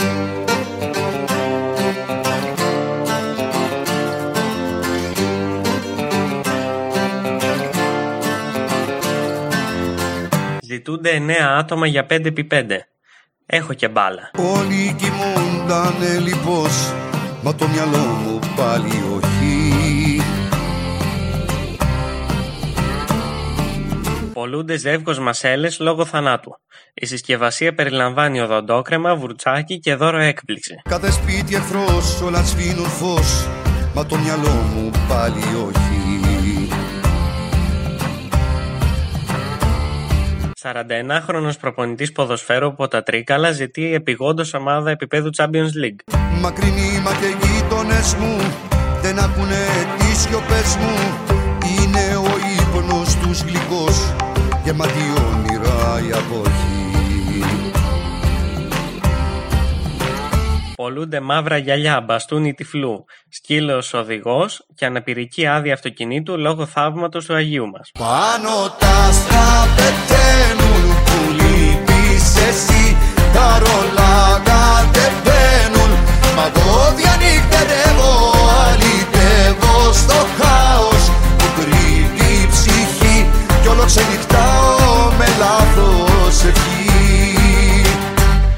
Ζητούνται 10.87 11.25
9 11.27 11.31
άτομα 11.57 11.87
για 11.87 12.05
5x5. 12.09 12.65
Έχω 13.45 13.73
και 13.73 13.87
μπάλα. 13.87 14.31
Όλοι 14.37 14.95
κοιμούντανε 14.97 16.19
λιπός 16.19 16.93
Μα 17.43 17.55
το 17.55 17.67
μυαλό 17.67 17.97
μου 17.97 18.39
πάλι 18.55 18.91
όχι 19.15 20.21
Πολλούνται 24.33 24.77
ζεύγος 24.77 25.19
μασέλες 25.19 25.79
λόγω 25.79 26.05
θανάτου. 26.05 26.51
Η 26.93 27.05
συσκευασία 27.05 27.73
περιλαμβάνει 27.73 28.39
οδοντόκρεμα, 28.39 29.15
βουρτσάκι 29.15 29.79
και 29.79 29.95
δώρο 29.95 30.19
έκπληξη. 30.19 30.81
Κάθε 30.89 31.11
σπίτι 31.11 31.55
εχθρός 31.55 32.21
όλα 32.21 32.43
σβήνουν 32.43 32.85
φως 32.85 33.47
Μα 33.93 34.05
το 34.05 34.15
μυαλό 34.15 34.49
μου 34.49 34.91
πάλι 35.07 35.43
όχι 35.67 35.84
41χρονος 40.65 41.59
προπονητής 41.59 42.11
ποδοσφαίρου 42.11 42.67
από 42.67 42.87
τα 42.87 43.03
Τρίκαλα 43.03 43.51
ζητεί 43.51 43.93
επιγόντως 43.93 44.53
ομάδα 44.53 44.89
επίπεδου 44.89 45.29
Champions 45.37 45.73
League. 45.83 46.15
Μακρινοί 46.41 47.01
μα 47.03 47.11
και 47.11 47.45
γείτονες 47.45 48.15
μου 48.15 48.35
Δεν 49.01 49.19
ακούνε 49.19 49.65
τις 49.97 50.19
σιωπές 50.19 50.75
μου 50.75 50.95
Είναι 51.61 52.15
ο 52.15 52.33
ύπνος 52.59 53.15
τους 53.15 53.41
γλυκός 53.41 54.13
Γεμάτη 54.63 55.03
όνειρα 55.33 56.07
η 56.07 56.11
αποχή 56.11 56.74
Πολλούνται 60.75 61.19
μαύρα 61.19 61.57
γυαλιά, 61.57 62.01
μπαστούνι 62.01 62.53
τυφλού, 62.53 63.05
σκύλος 63.29 63.93
οδηγός 63.93 64.65
και 64.75 64.85
αναπηρική 64.85 65.47
άδεια 65.47 65.73
αυτοκινήτου 65.73 66.37
λόγω 66.37 66.65
θαύματος 66.65 67.25
του 67.25 67.33
Αγίου 67.33 67.67
μας. 67.67 67.91
Πάνω 67.99 68.75
τα 68.79 68.87
άστρα 69.07 69.67
πεταίνουν 69.75 70.83
που 71.05 71.17
λείπεις 71.31 72.35
εσύ. 72.47 72.97
Τα 73.33 73.59
ρολά 73.59 74.41
κατεβαίνουν 74.49 75.91
Μα 76.35 76.45
εγώ 76.55 76.93
διανύκτερεύω 76.97 78.13
αλυτεύω 78.65 79.93
στο 79.93 80.19
χάος. 80.37 81.03
Που 81.37 81.45
κρύβει 81.57 82.43
η 82.43 82.47
ψυχή 82.53 83.29
κι 83.61 83.67
όλο 83.67 83.85
ξενυχτάω 83.85 85.11
με 85.17 85.27
λάθος 85.39 86.43
ευχή 86.49 86.64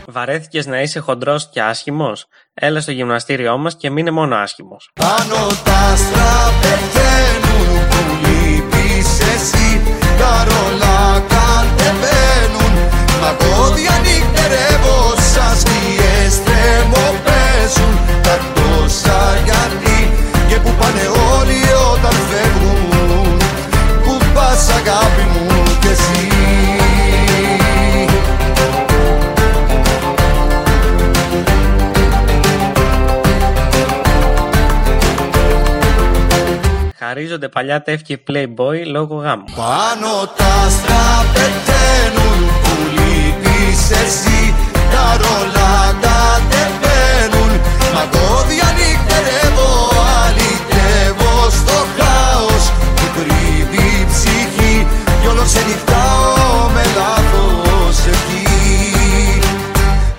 Βαρέθηκες 0.10 0.66
να 0.66 0.82
είσαι 0.82 1.00
χοντρός 1.00 1.50
και 1.50 1.62
άσχημος; 1.62 2.28
Έλα 2.54 2.82
στο 2.82 2.92
γυμναστήριό 2.92 3.58
μας 3.58 3.76
και 3.76 3.90
μείνε 3.90 4.12
μόνο 4.12 4.36
άσχημος. 4.36 4.92
Πάνω 4.94 5.48
τα 5.64 5.74
άστρα 5.74 6.28
Χαρίζονται 37.38 37.50
παλιά 37.50 37.82
τεύχη 37.82 38.24
Playboy 38.28 38.80
λόγω 38.86 39.16
γάμου. 39.16 39.44
Πάνω 39.56 40.12
τα 40.38 40.50
άστρα 40.66 41.06
πεταίνουν 41.34 42.40
που 42.64 42.74
λείπεις 42.96 43.82
εσύ. 44.02 44.54
Τα 44.94 45.06
ρολά 45.22 45.78
τα 46.04 46.20
τεπαίνουν 46.52 47.52
Μα 47.94 48.04
το 48.14 48.26
διανυκτερεύω 48.50 49.72
αλυτεύω 50.22 51.34
στο 51.60 51.78
χάος. 51.98 52.64
Που 52.96 53.06
κρύβει 53.16 53.86
η 54.02 54.06
ψυχή 54.12 54.88
κι 55.22 55.28
όλος 55.28 55.46
ξενυχτάω 55.46 56.07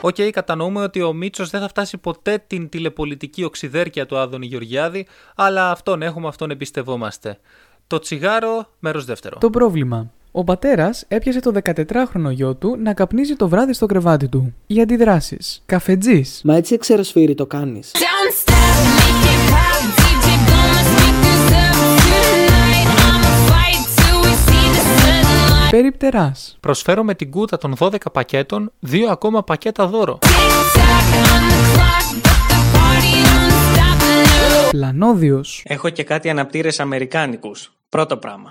Οκ, 0.00 0.16
κατανοούμε 0.32 0.82
ότι 0.82 1.02
ο 1.02 1.12
Μίτσος 1.12 1.50
δεν 1.50 1.60
θα 1.60 1.68
φτάσει 1.68 1.96
ποτέ 1.96 2.42
την 2.46 2.68
τηλεπολιτική 2.68 3.44
οξυδέρκεια 3.44 4.06
του 4.06 4.18
Άδωνη 4.18 4.46
Γεωργιάδη, 4.46 5.06
αλλά 5.34 5.70
αυτόν 5.70 6.02
έχουμε, 6.02 6.28
αυτόν 6.28 6.50
εμπιστευόμαστε. 6.50 7.38
Το 7.86 7.98
τσιγάρο, 7.98 8.66
μέρος 8.78 9.04
δεύτερο. 9.04 9.38
Το 9.40 9.50
πρόβλημα. 9.50 10.10
Ο 10.32 10.44
πατέρας 10.44 11.04
έπιασε 11.08 11.40
το 11.40 11.52
14χρονο 11.64 12.30
γιο 12.30 12.54
του 12.54 12.76
να 12.82 12.94
καπνίζει 12.94 13.34
το 13.34 13.48
βράδυ 13.48 13.72
στο 13.72 13.86
κρεβάτι 13.86 14.28
του. 14.28 14.54
Οι 14.66 14.80
αντιδράσεις. 14.80 15.62
Καφετζής. 15.66 16.40
Μα 16.44 16.56
έτσι 16.56 16.74
εξεροσφύρι 16.74 17.34
το 17.34 17.46
κάνεις. 17.46 17.92
Περιπτερά. 25.70 26.32
Προσφέρω 26.60 27.02
με 27.02 27.14
την 27.14 27.30
κούτα 27.30 27.58
των 27.58 27.74
12 27.78 27.96
πακέτων 28.12 28.72
δύο 28.78 29.10
ακόμα 29.10 29.44
πακέτα 29.44 29.86
δώρο. 29.86 30.18
Πλανόδιο. 34.70 35.44
Έχω 35.62 35.88
και 35.88 36.02
κάτι 36.04 36.30
αναπτήρες 36.30 36.80
αμερικάνικους. 36.80 37.72
Πρώτο 37.88 38.16
πράγμα. 38.16 38.48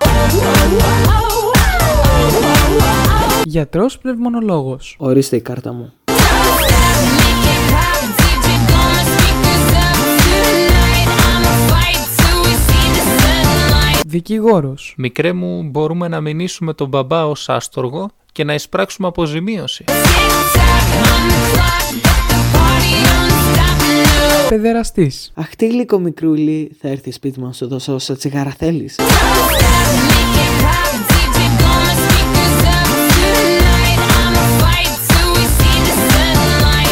Γιατρός 3.43 3.97
πνευμονολόγος. 3.97 4.95
Ορίστε 4.99 5.35
η 5.35 5.41
κάρτα 5.41 5.73
μου. 5.73 5.93
Δικηγόρος. 14.09 14.93
Μικρέ 14.97 15.33
μου, 15.33 15.63
μπορούμε 15.63 16.07
να 16.07 16.21
μηνύσουμε 16.21 16.73
τον 16.73 16.87
μπαμπά 16.87 17.25
ως 17.25 17.49
άστοργο 17.49 18.09
και 18.31 18.43
να 18.43 18.53
εισπράξουμε 18.53 19.07
αποζημίωση. 19.07 19.83
Παιδεραστής. 24.49 25.31
Αχ, 25.35 25.55
τι 25.55 25.67
γλυκό 25.67 25.99
μικρούλι, 25.99 26.71
θα 26.81 26.87
έρθει 26.87 27.11
σπίτι 27.11 27.39
μου 27.39 27.45
να 27.45 27.53
σου 27.53 27.67
δώσω 27.67 27.93
όσα 27.93 28.15
τσιγάρα 28.15 28.55
θέλεις. 28.57 28.95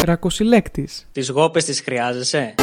Ρακοσυλλέκτης. 0.04 1.06
Τις 1.12 1.28
γόπες 1.28 1.64
τις 1.64 1.80
χρειάζεσαι; 1.80 2.54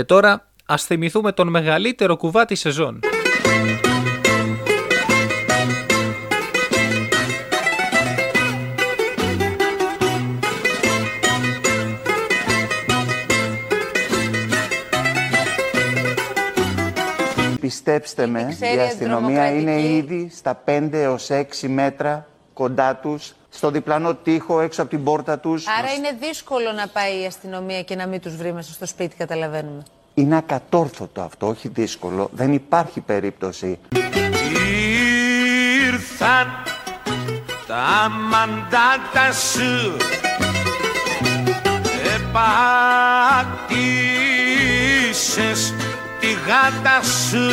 Και 0.00 0.06
τώρα 0.06 0.46
ας 0.66 0.84
θυμηθούμε 0.84 1.32
τον 1.32 1.48
μεγαλύτερο 1.48 2.16
κουβά 2.16 2.44
της 2.44 2.60
σεζόν. 2.60 3.00
Πιστέψτε 17.60 18.26
με, 18.26 18.46
ξέρει 18.50 18.76
η 18.76 18.80
αστυνομία 18.80 19.50
είναι 19.50 19.70
αντιδρομοκρατική. 19.70 19.96
ήδη 19.96 20.30
στα 20.34 20.62
5 20.64 20.88
έως 20.92 21.28
6 21.30 21.68
μέτρα 21.68 22.26
κοντά 22.52 22.96
τους, 22.96 23.34
στο 23.50 23.70
διπλανό 23.70 24.14
τοίχο 24.14 24.60
έξω 24.60 24.82
από 24.82 24.90
την 24.90 25.04
πόρτα 25.04 25.38
τους. 25.38 25.66
Άρα 25.78 25.92
είναι 25.92 26.16
δύσκολο 26.20 26.72
να 26.72 26.88
πάει 26.88 27.22
η 27.22 27.26
αστυνομία 27.26 27.82
και 27.82 27.94
να 27.94 28.06
μην 28.06 28.20
τους 28.20 28.36
βρει 28.36 28.52
μέσα 28.52 28.72
στο 28.72 28.86
σπίτι, 28.86 29.16
καταλαβαίνουμε. 29.16 29.82
Είναι 30.14 30.36
ακατόρθωτο 30.36 31.20
αυτό, 31.20 31.46
όχι 31.46 31.68
δύσκολο. 31.68 32.30
Δεν 32.32 32.52
υπάρχει 32.52 33.00
περίπτωση. 33.00 33.78
Ήρθαν 35.86 36.48
τα 37.66 38.10
μαντάτα 38.30 39.32
σου 39.32 39.96
Επατήσες 45.20 45.74
τη 46.20 46.26
γάτα 46.26 47.02
σου 47.02 47.46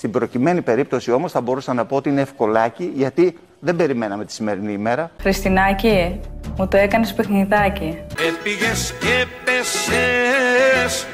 Στην 0.00 0.12
προκειμένη 0.12 0.62
περίπτωση 0.62 1.10
όμως 1.12 1.32
θα 1.32 1.40
μπορούσα 1.40 1.74
να 1.74 1.84
πω 1.84 1.96
ότι 1.96 2.08
είναι 2.08 2.20
ευκολάκι, 2.20 2.92
γιατί 2.94 3.38
δεν 3.58 3.76
περιμέναμε 3.76 4.24
τη 4.24 4.32
σημερινή 4.32 4.72
ημέρα. 4.72 5.10
Χριστινάκη, 5.20 6.20
μου 6.56 6.68
το 6.68 6.76
έκανες 6.76 7.14
παιχνιδάκι. 7.14 7.98
Έπηγες 8.28 8.94
και 9.00 9.26
πέσες 9.44 11.06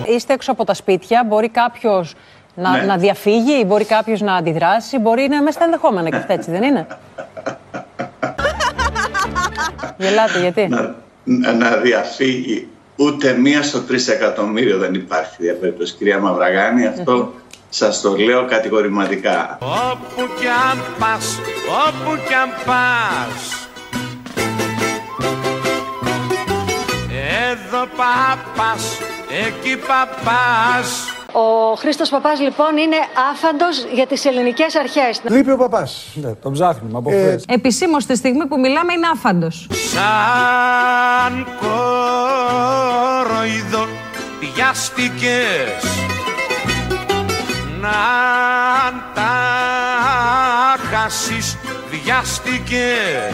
Είστε 0.08 0.34
έξω 0.34 0.52
από 0.52 0.64
τα 0.64 0.74
σπίτια, 0.74 1.24
μπορεί 1.28 1.50
κάποιος 1.50 2.14
να, 2.56 2.72
Ναι. 2.72 2.82
να 2.84 2.98
διαφύγει, 2.98 3.64
μπορεί 3.68 3.86
κάποιος 3.86 4.22
να 4.22 4.36
αντιδράσει, 4.36 5.00
μπορεί 5.00 5.20
να 5.20 5.24
είναι 5.36 5.40
μέσα 5.40 5.52
στα 5.52 5.64
ενδεχόμενα 5.64 6.10
και 6.10 6.16
αυτά, 6.16 6.34
έτσι 6.34 6.52
δεν 6.52 6.64
είναι; 6.64 6.88
Γελάτε, 9.98 10.40
γιατί; 10.40 10.68
να, 11.24 11.54
να 11.54 11.70
διαφύγει 11.78 12.68
ούτε 12.96 13.34
μία 13.34 13.64
στο 13.64 13.82
τρεις 13.82 14.08
εκατομμύριο 14.08 14.78
δεν 14.78 14.94
υπάρχει 14.94 15.36
διαπέριτος 15.40 15.92
κυρία 15.92 16.20
Μαυραγάνη 16.20 16.88
αυτό 16.88 17.34
σας 17.70 18.02
το 18.02 18.16
λέω 18.16 18.46
κατηγορηματικά 18.46 19.58
Όπου 19.62 20.22
κι 20.40 20.48
αν 20.72 20.84
πας, 21.00 21.40
όπου 21.88 22.18
κι 22.28 22.34
αν 22.34 22.50
πας 22.66 23.68
Εδώ 27.52 27.88
παπάς, 27.98 29.00
εκεί 29.48 29.78
παπάς 29.78 31.15
Ο 31.38 31.76
Χρήστος 31.76 32.10
Παπάς 32.10 32.40
λοιπόν 32.40 32.78
είναι 32.78 32.96
άφαντος 33.32 33.86
για 33.94 34.08
τις 34.08 34.26
ελληνικές 34.26 34.76
αρχές. 34.76 35.22
Λείπει 35.24 35.52
ο 35.52 35.58
παπάς. 35.58 36.08
Ναι, 36.14 36.34
τον 36.34 36.52
ψάχνουμε 36.54 36.98
από 36.98 37.10
χθες. 37.10 37.46
Επισήμως 37.48 38.06
τη 38.06 38.16
στιγμή 38.16 38.46
που 38.46 38.60
μιλάμε 38.60 38.94
είναι 38.94 39.08
άφαντος. 39.14 39.68
Σαν 39.94 41.48
κοροϊδό 43.30 43.88
πιάστηκες 44.40 45.84
Να 47.82 47.90
τα 49.14 49.34
χάσεις 50.92 51.58
βιάστηκες 51.90 53.34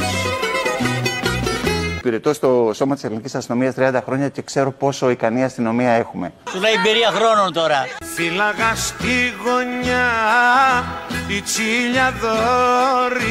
Υπηρετώ 2.01 2.33
στο 2.33 2.71
σώμα 2.73 2.93
της 2.93 3.03
ελληνικής 3.03 3.35
αστυνομίας 3.35 3.75
30 3.77 3.99
χρόνια 4.05 4.29
και 4.29 4.41
ξέρω 4.41 4.71
πόσο 4.71 5.09
ικανή 5.09 5.43
αστυνομία 5.43 5.91
έχουμε. 5.91 6.33
Σου 6.49 6.59
λέει 6.59 6.71
εμπειρία 6.71 7.11
χρόνων 7.11 7.53
τώρα 7.53 7.87
Φύλαγα 8.15 8.75
στη 8.75 9.33
γωνιά 9.43 10.09
τη 11.27 11.41
τσίλια 11.41 12.13
δόρη 12.21 13.25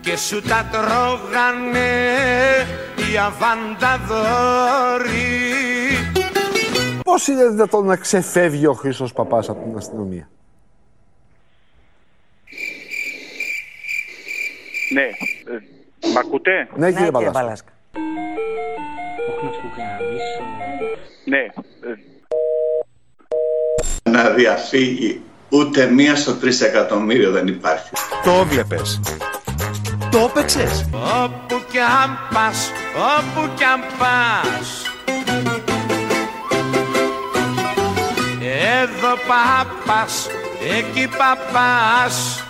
και 0.00 0.16
σου 0.16 0.42
τα 0.42 0.68
τρώγανε 0.72 1.90
οι 2.96 3.18
αβανταδόροι 3.18 4.76
Πώς 7.02 7.26
είναι 7.26 7.48
δυνατόν 7.48 7.86
να 7.86 7.96
ξεφεύγει 7.96 8.66
ο 8.66 8.72
Χρήστος 8.72 9.12
Παπάς 9.12 9.48
από 9.48 9.62
την 9.62 9.76
αστυνομία; 9.76 10.28
Ναι. 14.92 15.08
Ε, 16.08 16.12
μ' 16.12 16.18
ακούτε; 16.18 16.68
Ναι, 16.76 16.92
κύριε 16.92 17.10
Παλάσκα. 17.32 17.70
Ναι. 21.24 21.38
Ε, 21.38 21.50
να 24.10 24.30
διαφύγει 24.30 25.22
ούτε 25.48 25.90
μία 25.90 26.16
στο 26.16 26.34
τρεις 26.34 26.60
εκατομμύριο 26.60 27.30
δεν 27.30 27.46
υπάρχει 27.46 27.90
Το 28.24 28.44
βλέπες. 28.44 29.00
Το 30.10 30.18
έπαιξες 30.18 30.88
Όπου 31.24 31.62
κι 31.70 31.78
αν 31.78 32.18
πας, 32.32 32.70
όπου 33.18 33.50
κι 33.54 33.64
αν 33.64 33.80
πας 33.98 34.84
Εδώ 38.82 39.14
παπάς, 39.26 40.28
εκεί 40.78 41.08
παπάς 41.08 42.44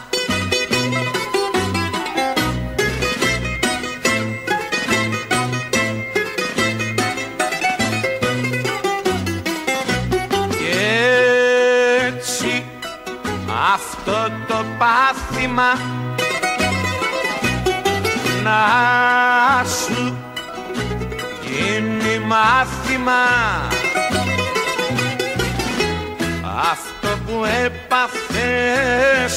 αυτό 14.09 14.33
το 14.47 14.65
πάθημα. 14.79 15.73
Να 18.43 18.61
σου 19.65 20.17
γίνει 21.43 22.19
μάθημα. 22.19 23.25
Αυτό 26.73 27.09
που 27.27 27.45
έπαθες 27.65 29.33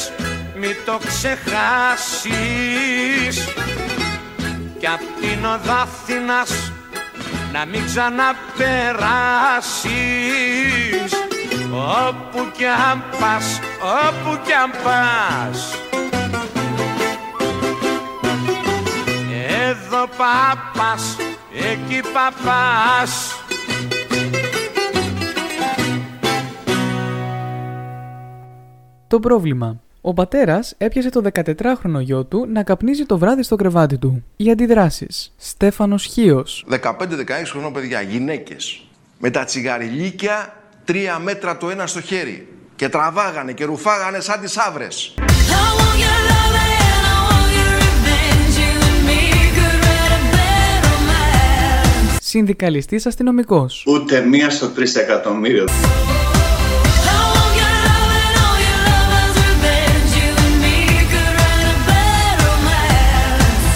μη 0.54 0.74
το 0.86 1.00
ξεχάσεις. 1.06 2.34
Κι 4.78 4.86
απ' 4.86 5.20
την 5.20 5.44
οδάθηνας 5.44 6.72
να 7.52 7.66
μην 7.66 7.86
ξαναπεράσεις 7.86 10.49
όπου 11.90 12.50
κι 12.56 12.64
αν 12.64 13.02
πας, 13.20 13.60
όπου 13.80 14.40
κι 14.44 14.52
αν 14.52 14.70
πας 14.84 15.74
Εδώ 19.68 20.08
πάπας, 20.16 21.16
εκεί 21.52 22.00
παπάς 22.12 23.34
Το 29.06 29.20
πρόβλημα. 29.20 29.80
Ο 30.00 30.14
πατέρας 30.14 30.74
έπιασε 30.78 31.10
το 31.10 31.22
14χρονο 31.32 32.00
γιο 32.00 32.24
του 32.24 32.46
να 32.48 32.62
καπνίζει 32.62 33.04
το 33.06 33.18
βράδυ 33.18 33.42
στο 33.42 33.56
κρεβάτι 33.56 33.98
του. 33.98 34.24
Οι 34.36 34.50
αντιδράσεις. 34.50 35.34
Στέφανος 35.36 36.04
Χίος. 36.04 36.64
15-16 36.68 37.50
χρονών 37.50 37.72
παιδιά, 37.72 38.00
γυναίκες. 38.00 38.84
Με 39.18 39.30
τα 39.30 39.44
τσιγαριλίκια 39.44 40.59
τρία 40.84 41.18
μέτρα 41.18 41.56
το 41.56 41.70
ένα 41.70 41.86
στο 41.86 42.00
χέρι. 42.00 42.48
Και 42.76 42.88
τραβάγανε 42.88 43.52
και 43.52 43.64
ρουφάγανε 43.64 44.20
σαν 44.20 44.40
τις 44.40 44.56
άβρες. 44.58 45.14
Συνδικαλιστής 52.20 53.06
αστυνομικός. 53.06 53.84
Ούτε 53.86 54.20
μία 54.20 54.50
στο 54.50 54.68
τρισεκατομμύριο. 54.68 55.64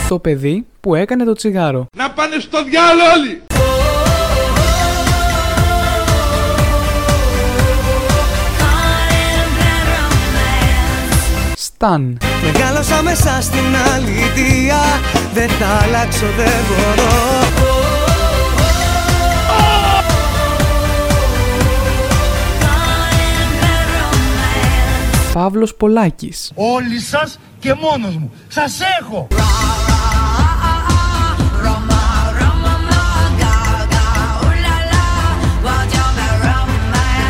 Το 0.08 0.18
παιδί 0.18 0.66
που 0.80 0.94
έκανε 0.94 1.24
το 1.24 1.32
τσιγάρο. 1.32 1.86
Να 1.96 2.10
πάνε 2.10 2.38
στο 2.38 2.64
διάλο 2.64 3.02
όλοι! 3.16 3.42
Σταν. 11.84 12.18
Μεγάλωσα 12.42 13.02
μέσα 13.02 13.40
στην 13.40 13.76
αλήθεια 13.94 14.80
Δεν 15.34 15.48
θα 15.48 15.66
αλλάξω, 15.66 16.26
δεν 16.36 16.52
μπορώ 16.68 17.12
Παύλος 25.32 25.74
Πολάκης. 25.74 26.52
Όλοι 26.54 27.00
σας 27.00 27.38
και 27.58 27.74
μόνος 27.74 28.16
μου. 28.16 28.32
Σας 28.48 28.80
έχω! 29.00 29.28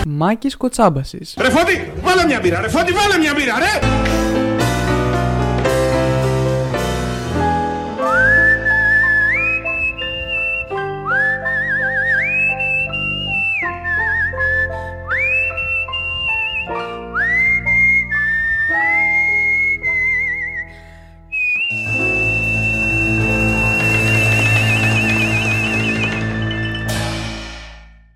Μάκης 0.07 0.57
Κοτσάμπασης. 0.57 1.35
Ρε 1.41 1.51
Φώτη, 1.51 1.93
βάλε 2.03 2.25
μια 2.25 2.41
μπύρα, 2.41 2.61
ρε 2.61 2.69
Φώτη, 2.69 2.93
βάλε 2.93 3.19
μια 3.19 3.35
μπύρα, 3.35 3.59
ρε! 3.59 3.89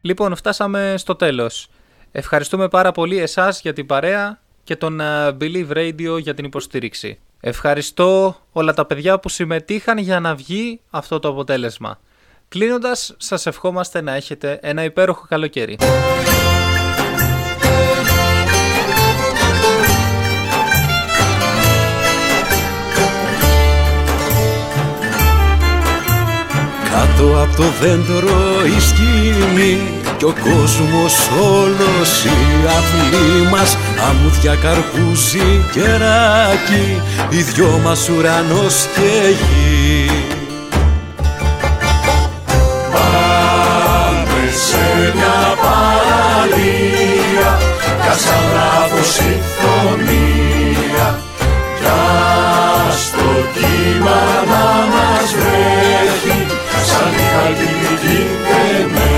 Λοιπόν, 0.00 0.36
φτάσαμε 0.36 0.94
στο 0.96 1.14
τέλος. 1.14 1.68
Ευχαριστούμε 2.12 2.68
πάρα 2.68 2.92
πολύ 2.92 3.18
εσάς 3.18 3.60
για 3.60 3.72
την 3.72 3.86
παρέα 3.86 4.40
και 4.64 4.76
τον 4.76 5.00
ε, 5.00 5.36
Believe 5.40 5.70
Radio 5.70 6.20
για 6.20 6.34
την 6.34 6.44
υποστήριξη. 6.44 7.18
Ευχαριστώ 7.40 8.36
όλα 8.52 8.74
τα 8.74 8.86
παιδιά 8.86 9.18
που 9.18 9.28
συμμετείχαν 9.28 9.98
για 9.98 10.20
να 10.20 10.34
βγει 10.34 10.80
αυτό 10.90 11.18
το 11.18 11.28
αποτέλεσμα. 11.28 11.98
Κλείνοντας, 12.48 13.14
σας 13.16 13.46
ευχόμαστε 13.46 14.00
να 14.00 14.14
έχετε 14.14 14.58
ένα 14.62 14.84
υπέροχο 14.84 15.26
καλοκαίρι. 15.28 15.76
Κάτω 26.90 27.42
από 27.42 27.56
το 27.56 27.68
δέντρο 27.80 28.64
η 28.76 28.80
σκηνή 28.80 29.97
κι 30.18 30.24
ο 30.24 30.34
κόσμος 30.42 31.28
όλος 31.40 32.24
η 32.24 32.66
αυλή 32.66 33.48
μας. 33.50 33.76
Αμμούδια 34.08 34.54
καρπούζι 34.54 35.64
κεράκι 35.72 37.02
οι 37.28 37.42
δυο 37.42 37.80
μας 37.84 38.08
ουρανός 38.08 38.86
και 38.94 39.28
γη. 39.28 40.10
Πάμε 42.92 44.42
σε 44.66 45.12
μια 45.14 45.56
παραλία 45.62 47.50
κασαλάβος 48.06 49.16
η 49.18 49.40
θωνία 49.58 51.18
στο 53.04 53.28
κύμα 53.54 54.20
να 54.50 54.66
μας 54.92 55.34
βρέχει 55.38 56.46
σαν 56.88 57.12
η 57.12 57.24
χαλκιδική 57.32 58.20
τεμένη 58.48 59.17